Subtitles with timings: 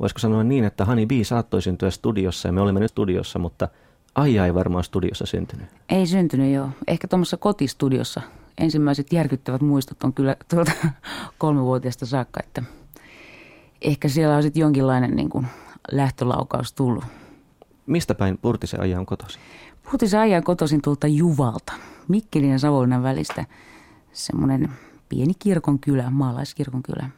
[0.00, 3.68] voisiko sanoa niin, että Honey B saattoi syntyä studiossa ja me olemme nyt studiossa, mutta
[4.14, 5.66] Aija ei varmaan studiossa syntynyt.
[5.88, 6.68] Ei syntynyt, joo.
[6.86, 8.22] Ehkä tuommoisessa kotistudiossa.
[8.58, 10.72] Ensimmäiset järkyttävät muistot on kyllä tuolta
[11.38, 12.62] kolmevuotiaasta saakka, että
[13.82, 15.46] ehkä siellä on sitten jonkinlainen niin kuin
[15.92, 17.04] lähtölaukaus tullut.
[17.86, 19.42] Mistä päin Purtisen Aija on kotoisin?
[19.90, 21.72] Purtisen Aija on kotoisin tuolta Juvalta,
[22.08, 23.44] Mikkelin ja Savonlinnan välistä.
[24.12, 24.68] Semmoinen
[25.08, 27.10] pieni kirkon kylä, maalaiskirkon kylä.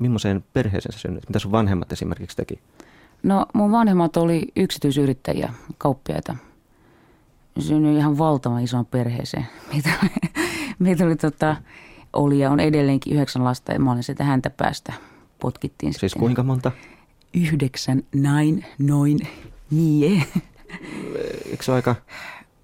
[0.00, 1.28] Millaiseen perheeseen sä synnyt?
[1.28, 2.60] Mitä sun vanhemmat esimerkiksi teki?
[3.22, 6.36] No mun vanhemmat oli yksityisyrittäjiä, kauppiaita.
[7.58, 9.46] Synnyin ihan valtavan isoon perheeseen.
[9.72, 10.10] Meitä oli,
[10.78, 11.56] meitä oli, tota,
[12.12, 14.92] oli ja on edelleenkin yhdeksän lasta ja mä olin sitä häntä päästä.
[15.40, 16.20] Potkittiin Siis sitten.
[16.20, 16.72] kuinka monta?
[17.34, 19.18] Yhdeksän, näin, noin,
[19.70, 20.22] nie.
[21.50, 21.90] Eikö se ole aika,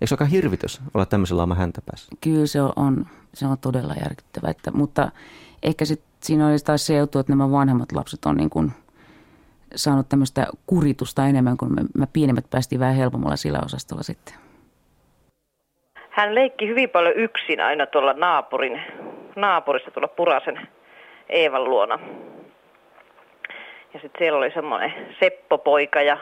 [0.01, 2.09] eikö se ole aika hirvitys olla tämmöisellä oma häntä päässä?
[2.21, 4.51] Kyllä se on, se on todella järkyttävä.
[4.51, 5.13] Että, mutta
[5.63, 8.73] ehkä sit siinä olisi taas se juttu, että nämä vanhemmat lapset on niin kuin–
[9.75, 14.35] saanut tämmöistä kuritusta enemmän, kun me, me pienemmät päästiin vähän helpommalla sillä osastolla sitten.
[16.11, 18.83] Hän leikki hyvin paljon yksin aina tuolla naapurin,
[19.37, 20.69] naapurissa tuolla Purasen
[21.29, 21.99] Eevan luona.
[23.95, 26.19] Ja sitten siellä oli semmoinen Seppo-poika ja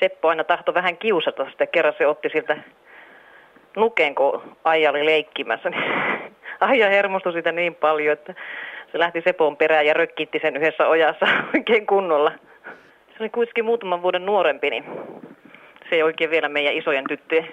[0.00, 1.66] Seppo aina tahto vähän kiusata sitä.
[1.66, 2.56] Kerran se otti siltä
[3.76, 5.70] nuken, kun Aija oli leikkimässä.
[5.70, 5.82] Niin
[6.60, 8.34] Aija hermostui sitä niin paljon, että
[8.92, 12.32] se lähti Sepon perään ja rökkitti sen yhdessä ojassa oikein kunnolla.
[13.20, 14.84] Oli kuitenkin muutaman vuoden nuorempi, niin
[15.90, 17.48] se ei oikein vielä meidän isojen tyttöjen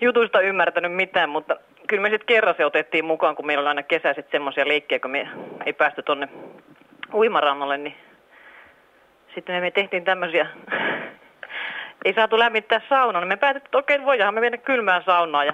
[0.00, 1.56] jutuista ymmärtänyt mitään, mutta
[1.88, 5.10] kyllä me sitten kerran se otettiin mukaan, kun meillä oli aina kesäiset semmoisia leikkejä, kun
[5.10, 5.28] me
[5.66, 6.28] ei päästy tonne
[7.12, 7.94] uimarannalle, niin
[9.34, 10.46] sitten me tehtiin tämmöisiä,
[12.04, 15.52] ei saatu lämmittää saunaa, niin me päätettiin, että okei, voidaan me mennä kylmään saunaan ja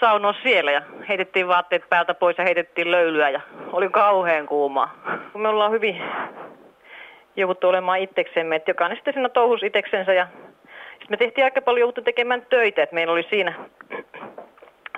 [0.00, 3.40] saunoa siellä ja heitettiin vaatteet päältä pois ja heitettiin löylyä ja
[3.72, 4.94] oli kauhean kuumaa.
[5.34, 6.02] Me ollaan hyvin
[7.36, 10.26] jouduttu olemaan itseksemme, että jokainen sitten siinä touhus itseksensä ja
[10.90, 13.54] sitten me tehtiin aika paljon jouduttu tekemään töitä, että meillä oli siinä,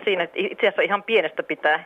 [0.05, 1.85] siinä että itse asiassa ihan pienestä pitää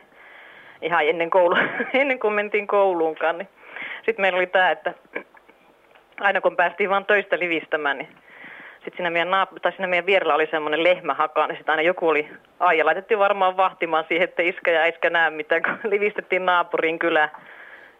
[0.81, 1.55] ihan ennen, koulu,
[1.93, 3.47] ennen kuin mentiin kouluunkaan, niin
[3.95, 4.93] sitten meillä oli tämä, että
[6.19, 8.09] aina kun päästiin vaan töistä livistämään, niin
[8.85, 12.07] sitten siinä meidän, naap- tai siinä meidän vierellä oli semmoinen lehmähaka, niin sitten aina joku
[12.07, 12.29] oli,
[12.59, 17.29] aija laitettiin varmaan vahtimaan siihen, että iskä ja äiskä näe mitään, kun livistettiin naapurin kylään.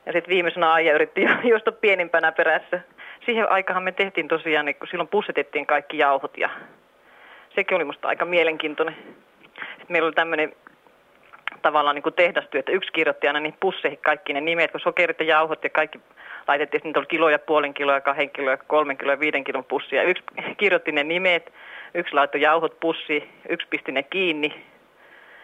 [0.06, 2.80] Ja sitten viimeisenä Aija yritti juosta pienimpänä perässä.
[3.26, 6.50] Siihen aikahan me tehtiin tosiaan, niin kun silloin pussetettiin kaikki jauhot ja
[7.56, 8.96] sekin oli musta aika mielenkiintoinen.
[9.56, 10.56] Sitten meillä oli tämmöinen
[11.62, 15.20] tavallaan niin kuin tehdastyö, että yksi kirjoitti aina niin pusseihin kaikki ne nimet, kun sokerit
[15.20, 16.00] ja jauhot ja kaikki
[16.48, 20.04] laitettiin, niitä oli kiloja, puolen kiloa, kahden kiloa, kolmen kiloa, viiden kilon pussia.
[20.04, 20.24] Yksi
[20.58, 21.54] kirjoitti ne nimet,
[21.94, 24.66] yksi laittoi jauhot pussiin, yksi pisti ne kiinni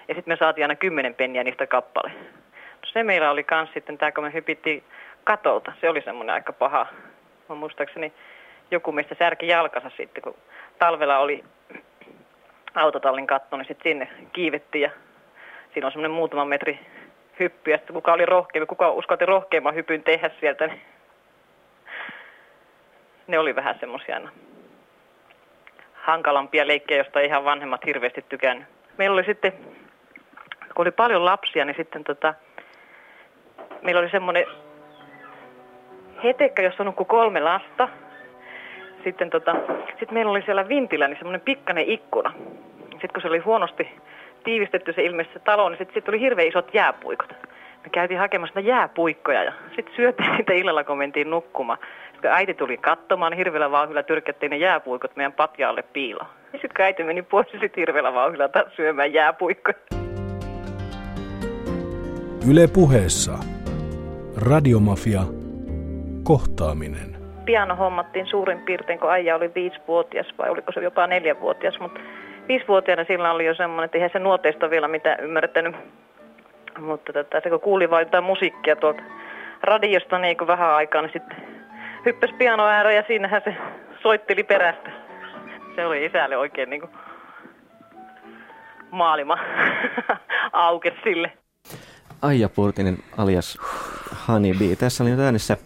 [0.08, 2.12] ja sitten me saatiin aina kymmenen penniä niistä kappale
[2.94, 4.84] se meillä oli kans sitten tämä, kun me hypittiin
[5.24, 5.74] katolta.
[5.82, 6.88] Se oli semmoinen aika paha.
[7.50, 8.14] Mä muistaakseni
[8.72, 10.36] joku meistä särki jalkansa sitten, kun
[10.80, 11.44] talvella oli
[12.76, 14.92] autotallin katto, niin sitten sinne kiivettiin ja
[15.74, 16.80] siinä on semmoinen muutama metri
[17.40, 17.72] hyppy.
[17.72, 20.82] Ja sitten kuka oli rohkeampi, kuka uskalti rohkeamman hypyn tehdä sieltä, niin
[23.28, 24.22] ne oli vähän semmoisia
[25.94, 28.68] hankalampia leikkejä, joista ei ihan vanhemmat hirveästi tykännyt.
[28.98, 29.54] Meillä oli sitten,
[30.76, 32.34] kun oli paljon lapsia, niin sitten tota,
[33.82, 34.46] meillä oli semmoinen
[36.24, 37.90] hetekka, jossa nukkui kolme lasta.
[39.04, 39.56] Sitten tota,
[40.00, 42.34] sit meillä oli siellä vintillä niin semmoinen pikkainen ikkuna.
[42.92, 43.90] Sitten kun se oli huonosti
[44.44, 47.30] tiivistetty se ilmeisesti se talo, niin sitten sit tuli hirveän isot jääpuikot.
[47.84, 51.80] Me käytiin hakemassa sitä jääpuikkoja ja sitten syötiin sitä illalla, kun mentiin nukkumaan.
[52.12, 56.28] Sitten kun äiti tuli katsomaan, niin hirveällä vauhdilla tyrkättiin ne jääpuikot meidän patjaalle piiloon.
[56.52, 59.78] Sitten kun äiti meni pois, niin sitten hirveällä vauhdilla taas syömään jääpuikkoja.
[62.52, 63.32] Yle puheessa
[64.50, 65.22] Radiomafia.
[66.24, 67.18] Kohtaaminen.
[67.46, 72.00] Piano hommattiin suurin piirtein, kun Aija oli viisivuotias vai oliko se jopa neljävuotias, mutta
[72.48, 75.76] viisivuotiaana sillä oli jo semmoinen, että eihän se nuoteista vielä mitään ymmärtänyt.
[76.80, 79.02] Mutta tota, se kun kuuli vain jotain musiikkia tuolta
[79.64, 81.38] radiosta niin kuin vähän aikaa, niin sitten
[82.06, 83.56] hyppäsi piano ääreen ja siinähän se
[84.02, 84.92] soitteli perästä.
[85.76, 86.92] Se oli isälle oikein niin kuin
[88.92, 89.38] maailma
[90.52, 91.32] auke sille.
[92.22, 93.58] Aija Purtinen alias
[94.28, 94.76] Honeybee.
[94.76, 95.58] Tässä oli nyt äänessä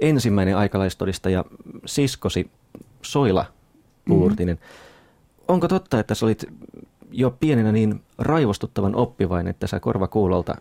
[0.00, 1.44] ensimmäinen aikalaistodistaja
[1.86, 2.50] siskosi
[3.02, 3.44] Soila
[4.08, 4.56] Purtinen.
[4.56, 4.87] Mm-hmm.
[5.48, 6.44] Onko totta, että sä olit
[7.10, 10.54] jo pienenä niin raivostuttavan oppivainen, että sä korvakuulolta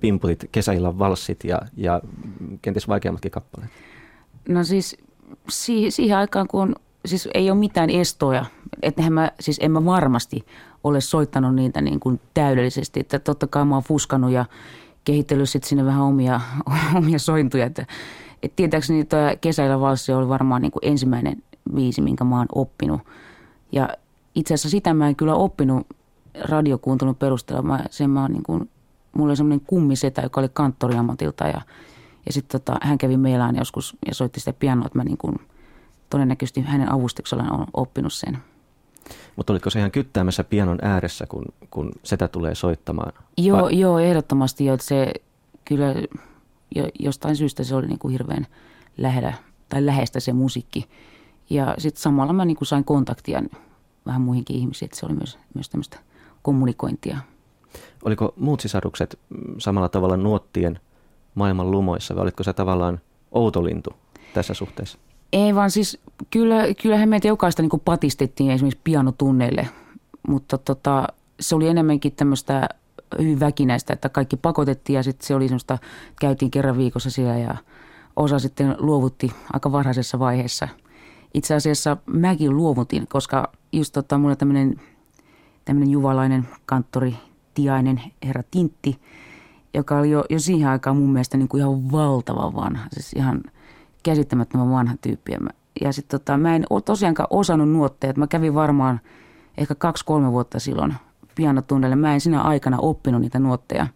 [0.00, 2.00] pimputit kesäillan valssit ja, ja
[2.62, 3.70] kenties vaikeammatkin kappaleet?
[4.48, 4.96] No siis
[5.48, 6.76] si- siihen aikaan, kun
[7.06, 8.44] siis ei ole mitään estoja,
[8.82, 10.46] että mä, siis en mä varmasti
[10.84, 13.00] ole soittanut niitä niin kuin täydellisesti.
[13.00, 14.44] Että totta kai mä oon fuskannut ja
[15.04, 16.40] kehitellyt sitten sinne vähän omia,
[16.98, 17.66] omia sointuja.
[17.66, 17.86] Että
[18.42, 21.42] Et tietääkseni tämä kesäillä valssi oli varmaan niin kuin ensimmäinen
[21.74, 23.00] viisi, minkä mä oon oppinut.
[23.72, 23.88] Ja
[24.34, 25.86] itse asiassa sitä mä en kyllä oppinut
[26.40, 27.62] radiokuuntelun perusteella.
[27.62, 28.70] Mä, sen mä niin kuin,
[29.16, 31.60] mulla oli semmoinen kummisetä, joka oli kanttoriammatilta ja,
[32.26, 35.34] ja sitten tota, hän kävi meilään joskus ja soitti sitä pianoa, että mä niin kuin,
[36.10, 38.38] todennäköisesti hänen avustuksellaan on oppinut sen.
[39.36, 43.12] Mutta oliko se ihan kyttäämässä pianon ääressä, kun, kun sitä tulee soittamaan?
[43.36, 43.78] Joo, Vai?
[43.78, 44.64] joo ehdottomasti.
[44.64, 45.12] Jo, se
[45.64, 45.86] kyllä
[46.74, 48.46] jo, jostain syystä se oli niin kuin hirveän
[48.98, 49.32] lähellä
[49.68, 50.88] tai läheistä se musiikki.
[51.50, 53.42] Ja sitten samalla mä niin kuin sain kontaktia
[54.06, 55.98] vähän muihinkin ihmisiin, että se oli myös, myös tämmöistä
[56.42, 57.18] kommunikointia.
[58.04, 59.18] Oliko muut sisarukset
[59.58, 60.80] samalla tavalla nuottien
[61.34, 63.00] maailman lumoissa vai olitko se tavallaan
[63.32, 63.90] outolintu
[64.34, 64.98] tässä suhteessa?
[65.32, 65.98] Ei vaan siis
[66.30, 69.68] kyllä, kyllähän meitä jokaista niin patistettiin esimerkiksi pianotunneille,
[70.28, 71.06] mutta tota,
[71.40, 72.68] se oli enemmänkin tämmöistä
[73.18, 75.78] hyvin väkinäistä, että kaikki pakotettiin ja sitten se oli semmoista,
[76.20, 77.56] käytiin kerran viikossa siellä ja
[78.16, 80.68] osa sitten luovutti aika varhaisessa vaiheessa.
[81.34, 84.80] Itse asiassa mäkin luovutin, koska just tota, mulla tämmöinen
[85.64, 87.16] tämmöinen juvalainen kanttori,
[87.54, 89.00] tiainen herra Tintti,
[89.74, 93.42] joka oli jo, jo siihen aikaan mun mielestä niin kuin ihan valtava vanha, siis ihan
[94.02, 95.32] käsittämättömän vanha tyyppi.
[95.80, 99.00] Ja sitten tota, mä en tosiaankaan osannut nuotteja, mä kävin varmaan
[99.58, 100.94] ehkä kaksi-kolme vuotta silloin
[101.34, 101.96] pianotunnelle.
[101.96, 103.86] Mä en siinä aikana oppinut niitä nuotteja.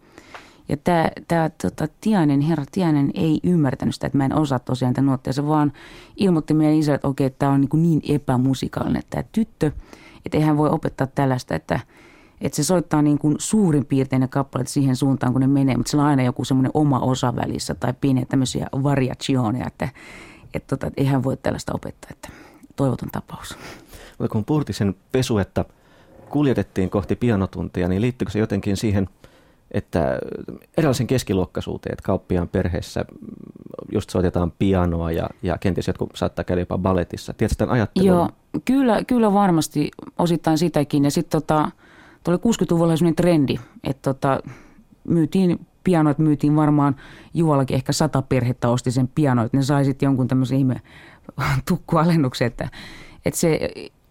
[0.69, 4.89] Ja tämä tää, tota, Tiainen, herra Tiainen ei ymmärtänyt sitä, että mä en osaa tosiaan
[4.89, 5.33] niitä nuotteja.
[5.33, 5.73] Se vaan
[6.17, 9.71] ilmoitti meidän isälle, että okei, tämä on niin, niin epämusikaalinen tämä tyttö,
[10.25, 11.79] että eihän voi opettaa tällaista, että,
[12.41, 15.89] että se soittaa niin kuin suurin piirtein ne kappaleet siihen suuntaan, kun ne menee, mutta
[15.89, 19.89] sillä on aina joku semmoinen oma osa välissä tai pieniä tämmöisiä variationeja, että,
[20.53, 22.29] että, tota, että eihän voi tällaista opettaa, että
[22.75, 23.57] toivoton tapaus.
[24.19, 25.65] Mutta kun puhuttiin sen pesuetta,
[26.29, 29.09] kuljetettiin kohti pianotuntia, niin liittyykö se jotenkin siihen,
[29.75, 30.19] että
[30.77, 33.05] erilaisen keskiluokkaisuuteen, että kauppiaan perheessä
[33.91, 37.33] just soitetaan pianoa ja, ja kenties jotkut saattaa käydä jopa balletissa.
[37.33, 38.07] Tiedätkö tämän ajattelun?
[38.07, 38.29] Joo,
[38.65, 41.03] kyllä, kyllä varmasti osittain sitäkin.
[41.03, 41.71] Ja sitten tota,
[42.29, 44.39] 60-luvulla oli sellainen trendi, että tota,
[45.03, 46.95] myytiin pianoit, myytiin varmaan
[47.33, 49.53] Juolakin ehkä sata perhettä osti sen pianoit.
[49.53, 50.81] Ne sai sitten jonkun tämmöisen ihme
[51.67, 52.69] tukkualennuksen, että,
[53.25, 53.59] että se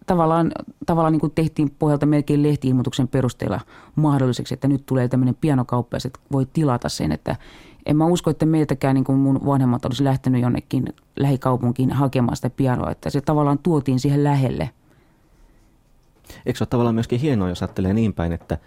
[0.05, 0.51] tavallaan,
[0.85, 3.59] tavallaan niin kuin tehtiin pohjalta melkein lehtiilmoituksen perusteella
[3.95, 7.35] mahdolliseksi, että nyt tulee tämmöinen pianokauppa ja voi tilata sen, että
[7.85, 12.49] en mä usko, että meiltäkään niin kuin mun vanhemmat olisi lähtenyt jonnekin lähikaupunkiin hakemaan sitä
[12.49, 14.69] pianoa, että se tavallaan tuotiin siihen lähelle.
[16.45, 18.57] Eikö se ole tavallaan myöskin hienoa, jos ajattelee niin päin, että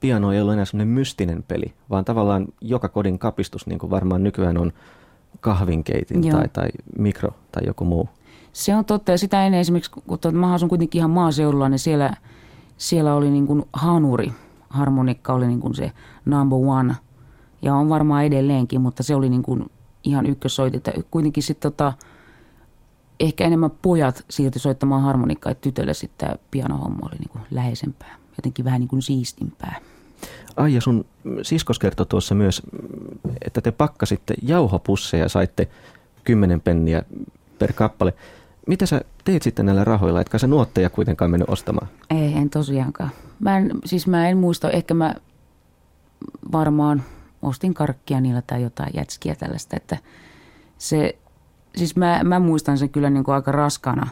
[0.00, 4.22] piano ei ole enää semmoinen mystinen peli, vaan tavallaan joka kodin kapistus, niin kuin varmaan
[4.22, 4.72] nykyään on
[5.40, 8.08] kahvinkeitin tai, tai mikro tai joku muu.
[8.54, 12.16] Se on totta ja sitä ennen esimerkiksi, kun mä asun kuitenkin ihan maaseudulla, niin siellä,
[12.76, 14.32] siellä oli niin kuin hanuri,
[14.68, 15.92] harmonikka oli niin kuin se
[16.24, 16.94] number one
[17.62, 19.70] ja on varmaan edelleenkin, mutta se oli niin kuin
[20.04, 20.84] ihan ykkössoitit.
[21.10, 21.92] Kuitenkin sitten tota,
[23.20, 28.16] ehkä enemmän pojat siirtyi soittamaan harmonikkaa, että tytölle sitten tämä pianohomma oli niin kuin läheisempää,
[28.36, 29.76] jotenkin vähän niin kuin siistimpää.
[30.56, 31.04] Ai ja sun
[31.42, 32.62] siskos kertoi tuossa myös,
[33.44, 35.68] että te pakkasitte jauhopusseja ja saitte
[36.24, 37.02] kymmenen penniä
[37.58, 38.14] per kappale.
[38.66, 40.20] Mitä sä teet sitten näillä rahoilla?
[40.20, 41.88] Etkä sä nuotteja kuitenkaan mennyt ostamaan?
[42.10, 43.10] Ei, en tosiaankaan.
[43.40, 45.14] Mä en, siis mä en muista, ehkä mä
[46.52, 47.02] varmaan
[47.42, 49.98] ostin karkkia niillä tai jotain jätskiä tällaista, että
[50.78, 51.18] se,
[51.76, 54.08] siis mä, mä muistan sen kyllä niin kuin aika raskaana,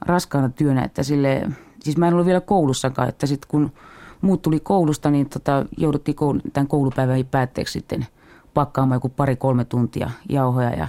[0.00, 1.50] raskaana työnä, että sille,
[1.80, 3.72] siis mä en ollut vielä koulussakaan, että sitten kun
[4.20, 8.06] muut tuli koulusta, niin tota, jouduttiin koulu, tämän koulupäivän päätteeksi sitten
[8.54, 10.88] pakkaamaan joku pari-kolme tuntia jauhoja ja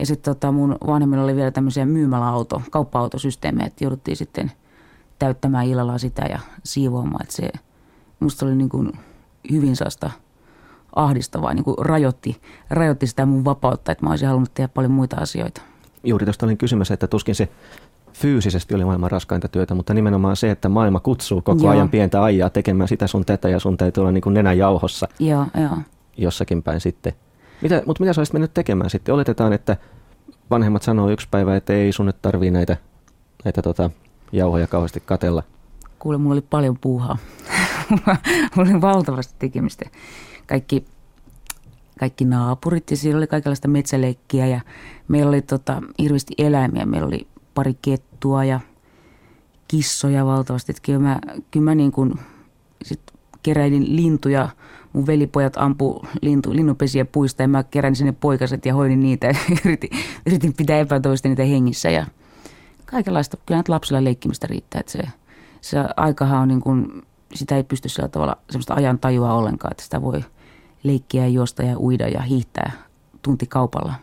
[0.00, 4.52] ja sitten tota mun vanhemmilla oli vielä tämmöisiä myymäläauto, kauppa-autosysteemejä, että jouduttiin sitten
[5.18, 7.22] täyttämään illalla sitä ja siivoamaan.
[7.22, 7.50] Että se
[8.20, 8.92] musta oli niin kuin
[9.50, 10.10] hyvin saasta
[10.96, 12.40] ahdistavaa, niin kuin rajoitti,
[12.70, 15.62] rajoitti sitä mun vapautta, että mä olisin halunnut tehdä paljon muita asioita.
[16.04, 17.48] Juuri tuosta olin kysymässä, että tuskin se
[18.12, 21.70] fyysisesti oli maailman raskainta työtä, mutta nimenomaan se, että maailma kutsuu koko Joo.
[21.70, 25.46] ajan pientä ajaa tekemään sitä sun tätä ja sun täytyy olla niin kuin nenäjauhossa Joo,
[25.62, 25.78] jo.
[26.16, 27.12] jossakin päin sitten–
[27.62, 29.14] mitä, mutta mitä sä olisit mennyt tekemään sitten?
[29.14, 29.76] Oletetaan, että
[30.50, 32.76] vanhemmat sanoo yksi päivä, että ei sun nyt tarvii näitä,
[33.44, 33.90] näitä tota,
[34.32, 35.42] jauhoja kauheasti katella.
[35.98, 37.18] Kuule, mulla oli paljon puuhaa.
[38.56, 39.84] mulla oli valtavasti tekemistä.
[40.46, 40.84] Kaikki,
[42.00, 44.60] kaikki naapurit ja siellä oli kaikenlaista metsäleikkiä ja
[45.08, 46.86] meillä oli tota, hirveästi eläimiä.
[46.86, 48.60] Meillä oli pari kettua ja
[49.68, 50.72] kissoja valtavasti.
[50.72, 51.18] Että kyllä mä,
[51.50, 52.14] kyllä mä niin kuin
[52.82, 53.00] sit
[53.42, 54.48] keräilin lintuja–
[54.92, 59.34] mun velipojat ampu lintu, linnunpesiä puista ja mä kerän sinne poikaset ja hoidin niitä ja
[59.64, 59.90] yritin,
[60.26, 62.06] yritin pitää epätoista niitä hengissä ja
[62.86, 63.36] kaikenlaista.
[63.46, 65.02] Kyllä lapsilla leikkimistä riittää, että se,
[65.60, 67.02] se aikahan on niin kuin,
[67.34, 70.24] sitä ei pysty sillä tavalla semmoista ajan tajua ollenkaan, että sitä voi
[70.82, 72.72] leikkiä, juosta ja uida ja hiihtää
[73.22, 73.94] tuntikaupalla.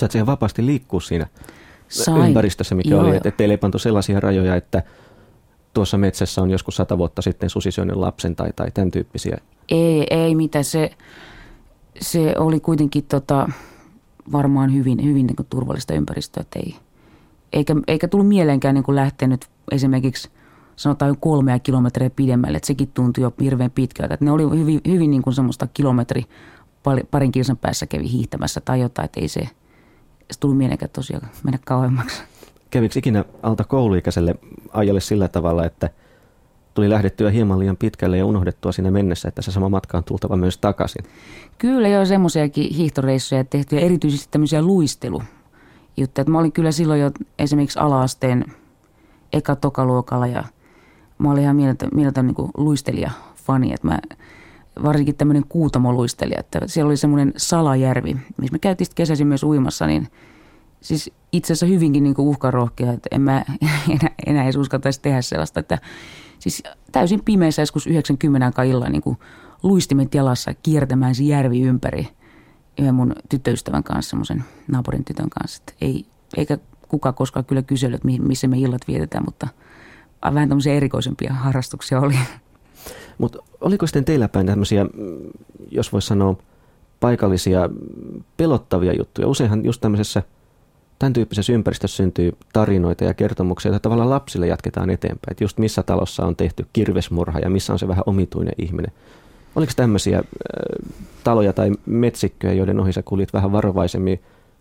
[0.00, 1.26] Sä siihen vapaasti liikkua siinä
[1.88, 2.28] Sai.
[2.28, 4.82] ympäristössä, mikä Joo, oli, että teille ei pantu sellaisia rajoja, että
[5.74, 9.38] tuossa metsässä on joskus sata vuotta sitten susi syönyt lapsen tai, tai tämän tyyppisiä.
[9.72, 10.90] Ei, ei mitä se,
[12.00, 13.48] se oli kuitenkin tota,
[14.32, 16.76] varmaan hyvin, hyvin niin turvallista ympäristöä, ei,
[17.52, 20.30] eikä, eikä tullut mieleenkään niin lähteä nyt esimerkiksi
[20.76, 24.14] sanotaan kolmea kilometriä pidemmälle, että sekin tuntui jo hirveän pitkältä.
[24.14, 26.24] Että ne oli hyvin, hyvin niin kuin semmoista kilometri
[26.82, 29.40] pari- parin kilsan päässä kävi hiihtämässä tai jotain, että ei se,
[30.30, 32.22] se tullut mieleenkään tosiaan mennä kauemmaksi.
[32.70, 34.34] Kävikö ikinä alta kouluikäiselle
[34.72, 35.90] ajalle sillä tavalla, että
[36.74, 40.36] tuli lähdettyä hieman liian pitkälle ja unohdettua siinä mennessä, että se sama matka on tultava
[40.36, 41.04] myös takaisin?
[41.58, 45.42] Kyllä jo semmoisiakin hiihtoreissuja tehty ja erityisesti tämmöisiä luistelujuttuja.
[46.04, 48.44] Että mä olin kyllä silloin jo esimerkiksi ala-asteen
[49.32, 50.44] eka tokaluokalla ja
[51.18, 53.72] mä olin ihan mieletön, mieletön niin luistelija-fani.
[53.72, 53.98] Että mä,
[54.82, 60.08] varsinkin tämmöinen kuutamoluistelija, että siellä oli semmoinen salajärvi, missä me käytiin kesäisin myös uimassa, niin
[60.80, 63.44] siis itse asiassa hyvinkin niin uhkarohkea, että en mä
[63.90, 65.78] enää, enää edes uskaltaisi tehdä sellaista, että
[66.42, 69.18] siis täysin pimeässä joskus 90 aikaa illalla niin kuin
[69.62, 72.08] luistimet jalassa kiertämään se järvi ympäri
[72.78, 75.62] yhden mun tyttöystävän kanssa, semmoisen naapurin tytön kanssa.
[75.62, 76.06] Että ei,
[76.36, 76.58] eikä
[76.88, 79.48] kukaan koskaan kyllä kysellyt, missä me illat vietetään, mutta
[80.34, 82.14] vähän tämmöisiä erikoisempia harrastuksia oli.
[83.18, 84.90] Mutta oliko sitten teillä päin tämmöisiä, mm,
[85.70, 86.36] jos voisi sanoa,
[87.00, 87.70] paikallisia
[88.36, 89.28] pelottavia juttuja?
[89.28, 90.22] Useinhan just tämmöisessä
[91.02, 95.30] tämän tyyppisessä ympäristössä syntyy tarinoita ja kertomuksia, joita tavallaan lapsille jatketaan eteenpäin.
[95.32, 98.92] Että just missä talossa on tehty kirvesmurha ja missä on se vähän omituinen ihminen.
[99.56, 100.24] Oliko tämmöisiä äh,
[101.24, 104.20] taloja tai metsikköjä, joiden ohi sä kulit vähän varovaisemmin,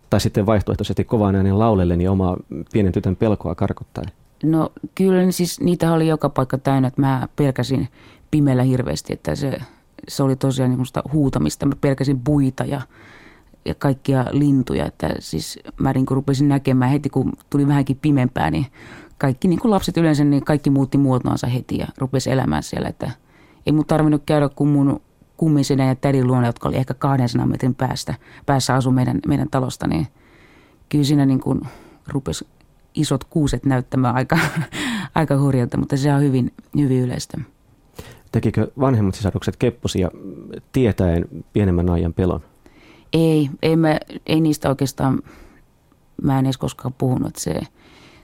[0.10, 2.38] tai sitten vaihtoehtoisesti kovaan äänen laulellen ja omaa
[2.74, 4.12] pienen tytön pelkoa karkottaen?
[4.44, 7.88] No kyllä niin siis niitä oli joka paikka täynnä, että mä pelkäsin
[8.32, 9.58] pimeällä hirveästi, että se,
[10.08, 11.66] se oli tosiaan niin huutamista.
[11.66, 12.82] Mä pelkäsin puita ja,
[13.66, 18.52] ja kaikkia lintuja, että siis mä niin kuin rupesin näkemään heti, kun tuli vähänkin pimeämpää,
[18.52, 18.66] niin
[19.18, 23.12] kaikki niin kuin lapset yleensä, niin kaikki muutti muotoansa heti ja rupesi elämään siellä, että
[23.66, 25.02] ei mun tarvinnut käydä kuin mun
[25.38, 28.14] kummisenen ja tädin luona, jotka oli ehkä 200 metrin päästä,
[28.46, 30.08] päässä asu meidän, meidän talosta, niin
[30.90, 31.62] kyllä siinä niin kuin
[32.08, 32.48] rupesi
[32.94, 34.40] isot kuuset näyttämään aika,
[35.16, 37.38] aika hurjalta, mutta se on hyvin, hyvin yleistä.
[38.32, 40.12] Tekikö vanhemmat sisarukset kepposia
[40.72, 42.42] tietäen pienemmän ajan pelon?
[43.14, 45.22] Ei, ei, mä, ei niistä oikeastaan,
[46.22, 47.60] mä en edes koskaan puhunut, se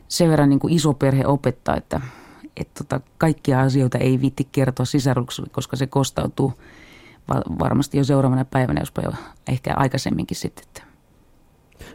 [0.08, 2.02] sen verran niin kuin iso perhe opettaa, että,
[2.58, 6.54] että tota, kaikkia asioita ei viitti kertoa sisarukselle, koska se kostautuu
[7.30, 9.12] va- varmasti jo seuraavana päivänä, jospa jo
[9.48, 10.84] ehkä aikaisemminkin sitten.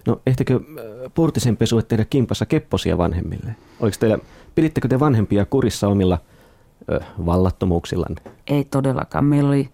[0.06, 3.56] No ehtikö äh, Purtisen pesu tehdä kimpassa kepposia vanhemmille?
[3.80, 4.18] Oliko teillä,
[4.54, 6.18] pidittekö te vanhempia kurissa omilla
[6.90, 8.22] ö, vallattomuuksillanne?
[8.46, 9.24] Ei todellakaan.
[9.24, 9.70] Meillä oli,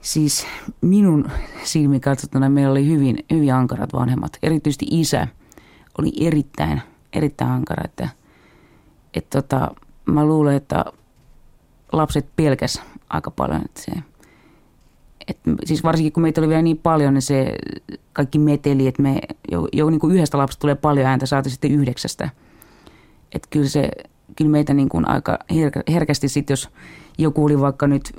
[0.00, 0.46] siis
[0.80, 1.30] minun
[1.62, 4.32] silmin katsottuna meillä oli hyvin, hyvin ankarat vanhemmat.
[4.42, 5.28] Erityisesti isä
[5.98, 7.82] oli erittäin, erittäin ankara.
[7.84, 8.08] Että,
[9.14, 9.74] että tota,
[10.06, 10.84] mä luulen, että
[11.92, 13.62] lapset pelkäs aika paljon.
[13.64, 13.92] Että se,
[15.28, 17.54] et, siis varsinkin kun meitä oli vielä niin paljon, niin se
[18.12, 19.20] kaikki meteli, että me
[19.52, 22.30] jo, jo niin kuin yhdestä lapsesta tulee paljon ääntä, saati sitten yhdeksästä.
[23.32, 23.90] Että kyllä se,
[24.36, 26.68] kyllä meitä niin kuin aika herkä, herkästi sitten, jos
[27.18, 28.12] joku oli vaikka nyt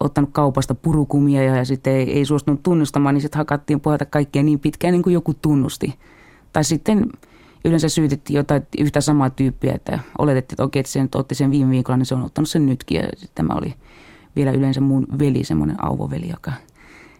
[0.00, 4.60] ottanut kaupasta purukumia ja, sitten ei, ei suostunut tunnustamaan, niin sitten hakattiin pohjata kaikkia niin
[4.60, 5.94] pitkään niin kuin joku tunnusti.
[6.52, 7.06] Tai sitten
[7.64, 11.50] yleensä syytettiin jotain yhtä samaa tyyppiä, että oletettiin, että okei, että se nyt otti sen
[11.50, 12.96] viime viikolla, niin se on ottanut sen nytkin.
[12.96, 13.74] Ja sitten tämä oli
[14.36, 16.52] vielä yleensä mun veli, semmoinen auvoveli, joka,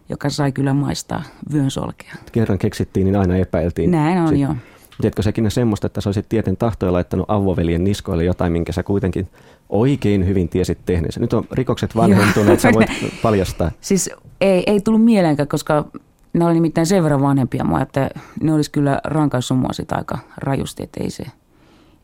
[0.08, 2.14] joka sai kyllä maistaa vyön solkea.
[2.32, 3.90] Kerran keksittiin, niin aina epäiltiin.
[3.90, 4.54] Näin on, Sit- joo.
[5.00, 9.28] Tiedätkö sekin semmoista, että sä olisit tieten tahtoja laittanut avoveljen niskoille jotain, minkä sä kuitenkin
[9.68, 11.20] oikein hyvin tiesit tehneensä.
[11.20, 12.90] Nyt on rikokset vanhentuneet, sä voit
[13.22, 13.70] paljastaa.
[13.80, 15.84] Siis ei, ei tullut mieleenkään, koska
[16.32, 18.10] ne oli nimittäin sen verran vanhempia mua, että
[18.42, 21.24] ne olisi kyllä rankaissut mua sitä aika rajusti, että ei se,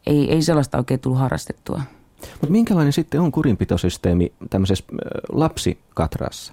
[0.06, 1.80] ei, ei sellaista oikein tullut harrastettua.
[2.32, 4.84] Mutta minkälainen sitten on kurinpitosysteemi tämmöisessä
[5.32, 6.52] lapsikatrassa?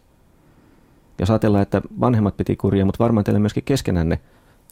[1.20, 4.20] Jos ajatellaan, että vanhemmat piti kuria, mutta varmaan teillä myöskin keskenänne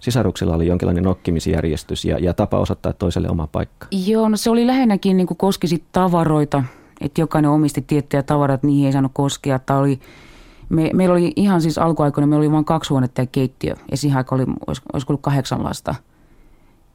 [0.02, 3.88] sisaruksilla oli jonkinlainen nokkimisjärjestys ja, ja tapa osoittaa toiselle oma paikka.
[3.92, 6.64] Joo, no se oli lähinnäkin niin kuin koski sit tavaroita,
[7.02, 9.60] että jokainen omisti tiettyjä että niihin ei saanut koskea.
[9.60, 10.00] Tai oli,
[10.70, 14.18] me, meillä oli ihan siis alkuaikoina, meillä oli vain kaksi huonetta ja keittiö, ja siihen
[14.18, 15.96] aikaan oli, olis- olisiko ollut kahdeksan lasta.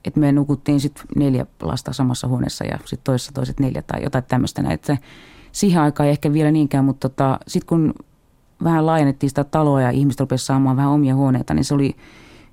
[0.04, 4.24] Et me nukuttiin sitten neljä lasta samassa huoneessa ja sitten toisessa toiset neljä tai jotain
[4.28, 4.62] tämmöistä.
[4.62, 4.74] näin.
[4.74, 4.98] Et se,
[5.52, 7.94] siihen aikaan ei ehkä vielä niinkään, mutta tota, sitten kun
[8.64, 11.96] vähän laajennettiin sitä taloa ja ihmiset rupesivat saamaan vähän omia huoneita, niin se oli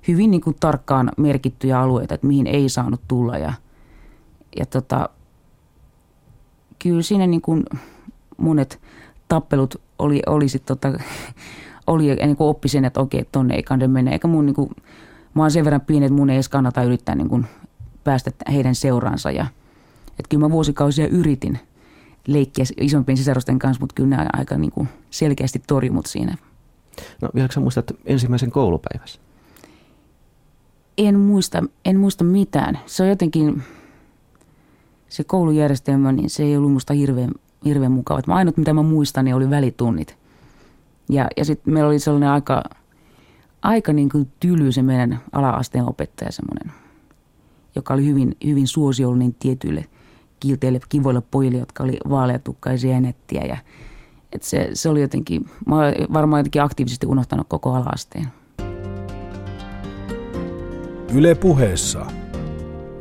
[0.08, 3.38] hyvin niin kuin tarkkaan merkittyjä alueita, että mihin ei saanut tulla.
[3.38, 3.52] Ja,
[4.58, 5.08] ja tota,
[6.78, 7.64] kyllä siinä niin kuin
[8.36, 8.80] monet
[9.28, 10.88] tappelut oli, oli sit tota,
[11.86, 14.10] oli niin kuin oppi sen, että okei, tonne ei kande mennä.
[14.10, 14.70] Eikä mun niin kuin
[15.34, 17.46] mä oon sen verran pieni, että mun ei edes kannata yrittää niin kuin
[18.04, 19.30] päästä heidän seuraansa.
[19.30, 19.46] Ja,
[20.08, 21.58] että kyllä mä vuosikausia yritin
[22.26, 26.36] leikkiä isompien sisarusten kanssa, mutta kyllä ne aika niin kuin selkeästi torjumut siinä.
[27.22, 29.20] No vieläkö sä muistat ensimmäisen koulupäivässä?
[30.98, 32.78] En muista, en muista mitään.
[32.86, 33.62] Se on jotenkin,
[35.08, 37.30] se koulujärjestelmä, niin se ei ollut musta hirveän,
[37.64, 38.20] hirveän mukava.
[38.26, 40.16] Mä ainut, mitä mä muistan, niin oli välitunnit.
[41.08, 42.64] Ja, ja sitten meillä oli sellainen aika,
[43.62, 46.72] aika niin kuin tyly se meidän ala-asteen opettaja semmoinen,
[47.76, 49.84] joka oli hyvin, hyvin suosiollinen tietyille
[50.40, 53.42] kilteille, kivoille pojille, jotka oli vaaleatukkaisia ja nettiä.
[53.42, 53.56] Ja,
[54.32, 58.28] et se, se oli jotenkin, mä olen varmaan jotenkin aktiivisesti unohtanut koko ala-asteen.
[61.14, 62.06] Yle puheessa.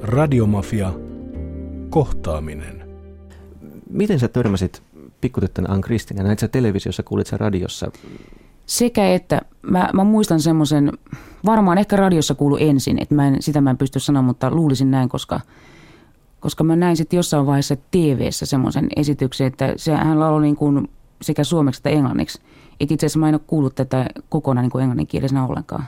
[0.02, 0.94] Radiomafia.
[1.90, 2.84] Kohtaaminen.
[3.90, 4.84] Miten sä törmäsit
[5.22, 7.92] pikkutyttönä Ann Kristin ja näit sä televisiossa, kuulit sä radiossa?
[8.66, 10.92] Sekä että mä, mä muistan semmoisen,
[11.46, 14.92] varmaan ehkä radiossa kuulu ensin, että mä en, sitä mä en pysty sanomaan, mutta luulisin
[14.92, 15.40] näin, koska,
[16.40, 20.90] koska mä näin sitten jossain vaiheessa TV-ssä semmoisen esityksen, että se, hän lauloi niin kuin
[21.22, 22.42] sekä suomeksi että englanniksi.
[22.80, 25.86] Et itse asiassa mä en ole kuullut tätä kokonaan niin kuin englanninkielisenä ollenkaan.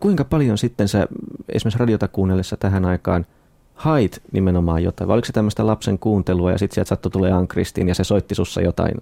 [0.00, 1.08] Kuinka paljon sitten sä
[1.48, 3.26] esimerkiksi radiota kuunnellessa tähän aikaan
[3.74, 5.08] hait nimenomaan jotain?
[5.08, 8.34] Vai oliko se tämmöistä lapsen kuuntelua ja sitten sieltä sattui tulee Ankristiin ja se soitti
[8.34, 8.94] sussa jotain,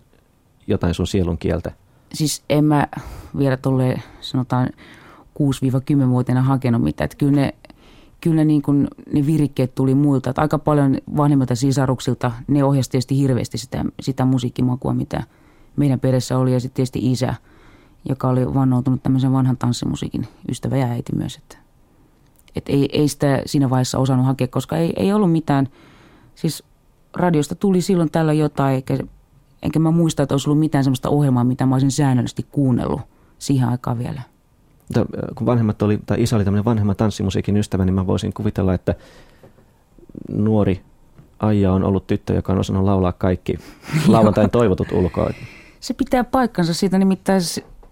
[0.67, 1.73] jotain sun sielun kieltä?
[2.13, 2.87] Siis en mä
[3.39, 4.69] vielä tuolle sanotaan
[5.43, 7.05] 6-10-vuotiaana hakenut mitään.
[7.05, 7.55] Että kyllä ne,
[8.21, 10.31] kyllä ne, niin kuin, ne virikkeet tuli muilta.
[10.31, 15.23] Että aika paljon vanhemmilta sisaruksilta ne ohjasi tietysti hirveästi sitä, sitä musiikkimakua, mitä
[15.77, 16.53] meidän perheessä oli.
[16.53, 17.35] Ja sitten tietysti isä,
[18.09, 21.37] joka oli vannoutunut tämmöisen vanhan tanssimusiikin ystävä ja äiti myös.
[21.37, 21.59] Että,
[22.57, 25.69] että ei, ei sitä siinä vaiheessa osannut hakea, koska ei, ei ollut mitään.
[26.35, 26.65] Siis
[27.17, 28.99] radiosta tuli silloin tällä jotain, eikä,
[29.63, 33.01] enkä mä muista, että olisi ollut mitään sellaista ohjelmaa, mitä mä olisin säännöllisesti kuunnellut
[33.39, 34.23] siihen aikaan vielä.
[34.79, 38.75] Mutta kun vanhemmat oli, tai isä oli tämmöinen vanhemma tanssimusiikin ystävä, niin mä voisin kuvitella,
[38.75, 38.95] että
[40.33, 40.83] nuori
[41.39, 43.59] Aija on ollut tyttö, joka on osannut laulaa kaikki
[44.09, 45.31] lauantain toivotut ulkoa.
[45.81, 47.41] Se pitää paikkansa siitä nimittäin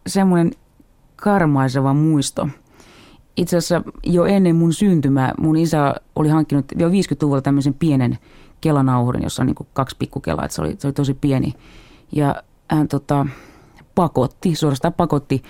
[0.07, 0.53] semmoinen
[1.17, 2.49] karmaiseva muisto.
[3.37, 8.19] Itse asiassa jo ennen mun syntymää mun isä oli hankkinut jo 50-luvulla tämmöisen pienen
[8.61, 11.55] kelanauhurin, jossa on niin kuin kaksi pikkukelaa, että se oli, se oli tosi pieni.
[12.13, 13.27] Ja hän tota,
[13.95, 15.43] pakotti, suorastaan pakotti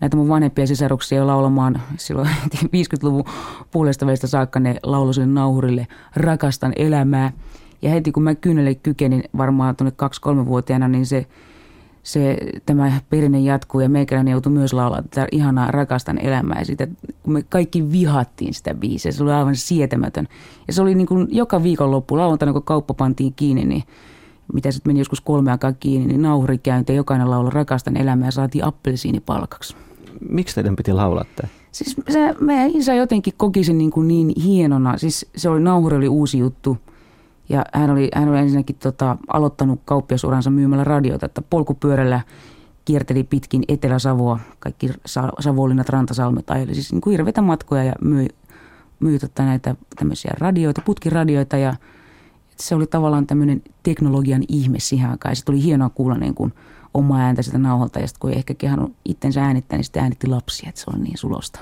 [0.00, 2.28] näitä mun vanhempia sisaruksia laulamaan silloin
[2.76, 3.24] 50-luvun
[3.70, 7.32] puolesta välistä saakka ne lauloi sille nauhurille rakastan elämää.
[7.82, 11.26] Ja heti kun mä kynnelle kykenin varmaan tuonne 2-3-vuotiaana, niin se,
[12.02, 12.36] se,
[12.66, 16.58] tämä perinne jatkuu ja meikäläinen joutui myös laulaa tätä ihanaa rakastan elämää.
[16.58, 16.88] Ja sitä,
[17.22, 20.28] kun me kaikki vihattiin sitä biisiä, se oli aivan sietämätön.
[20.66, 23.82] Ja se oli niin kuin joka viikonloppu, lauantaina kun kauppa pantiin kiinni, niin
[24.52, 28.32] mitä sitten meni joskus kolme aikaa kiinni, niin nauhuri käynti jokainen laulu rakastan elämää ja
[28.32, 29.76] saatiin appelsiinipalkaksi.
[30.28, 31.48] Miksi teidän piti laulaa tämä?
[31.72, 34.98] Siis se, meidän isä jotenkin koki sen niin, kuin niin hienona.
[34.98, 36.78] Siis se oli, nauhuri oli uusi juttu.
[37.52, 42.20] Ja hän oli, hän oli ensinnäkin tota, aloittanut kauppiasuransa myymällä radiota, että polkupyörällä
[42.84, 48.28] kierteli pitkin Etelä-Savoa, kaikki Sa- Savonlinnat, Rantasalmet ajeli siis niin hirveitä matkoja ja myi,
[49.00, 51.74] myi tota näitä tämmöisiä radioita, putkiradioita ja
[52.56, 55.36] se oli tavallaan tämmöinen teknologian ihme siihen aikaan.
[55.36, 56.52] Se tuli hienoa kuulla niin kuin
[56.94, 60.26] omaa ääntä sitä nauholta ja sitten kun ei ehkä kehannut itsensä äänittää, niin sitten äänitti
[60.26, 61.60] lapsia, että se oli niin sulosta.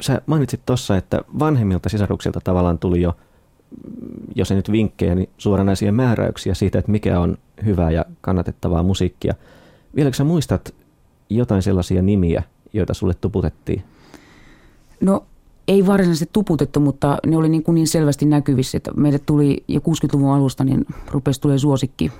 [0.00, 3.16] Sä mainitsit tuossa, että vanhemmilta sisaruksilta tavallaan tuli jo,
[4.34, 9.34] jos ei nyt vinkkejä, niin suoranaisia määräyksiä siitä, että mikä on hyvää ja kannatettavaa musiikkia.
[9.96, 10.74] Vieläkö sä muistat
[11.30, 13.82] jotain sellaisia nimiä, joita sulle tuputettiin?
[15.00, 15.24] No
[15.68, 19.80] ei varsinaisesti tuputettu, mutta ne oli niin, kuin niin selvästi näkyvissä, että meille tuli jo
[19.80, 22.12] 60-luvun alusta, niin rupesi tulee suosikki.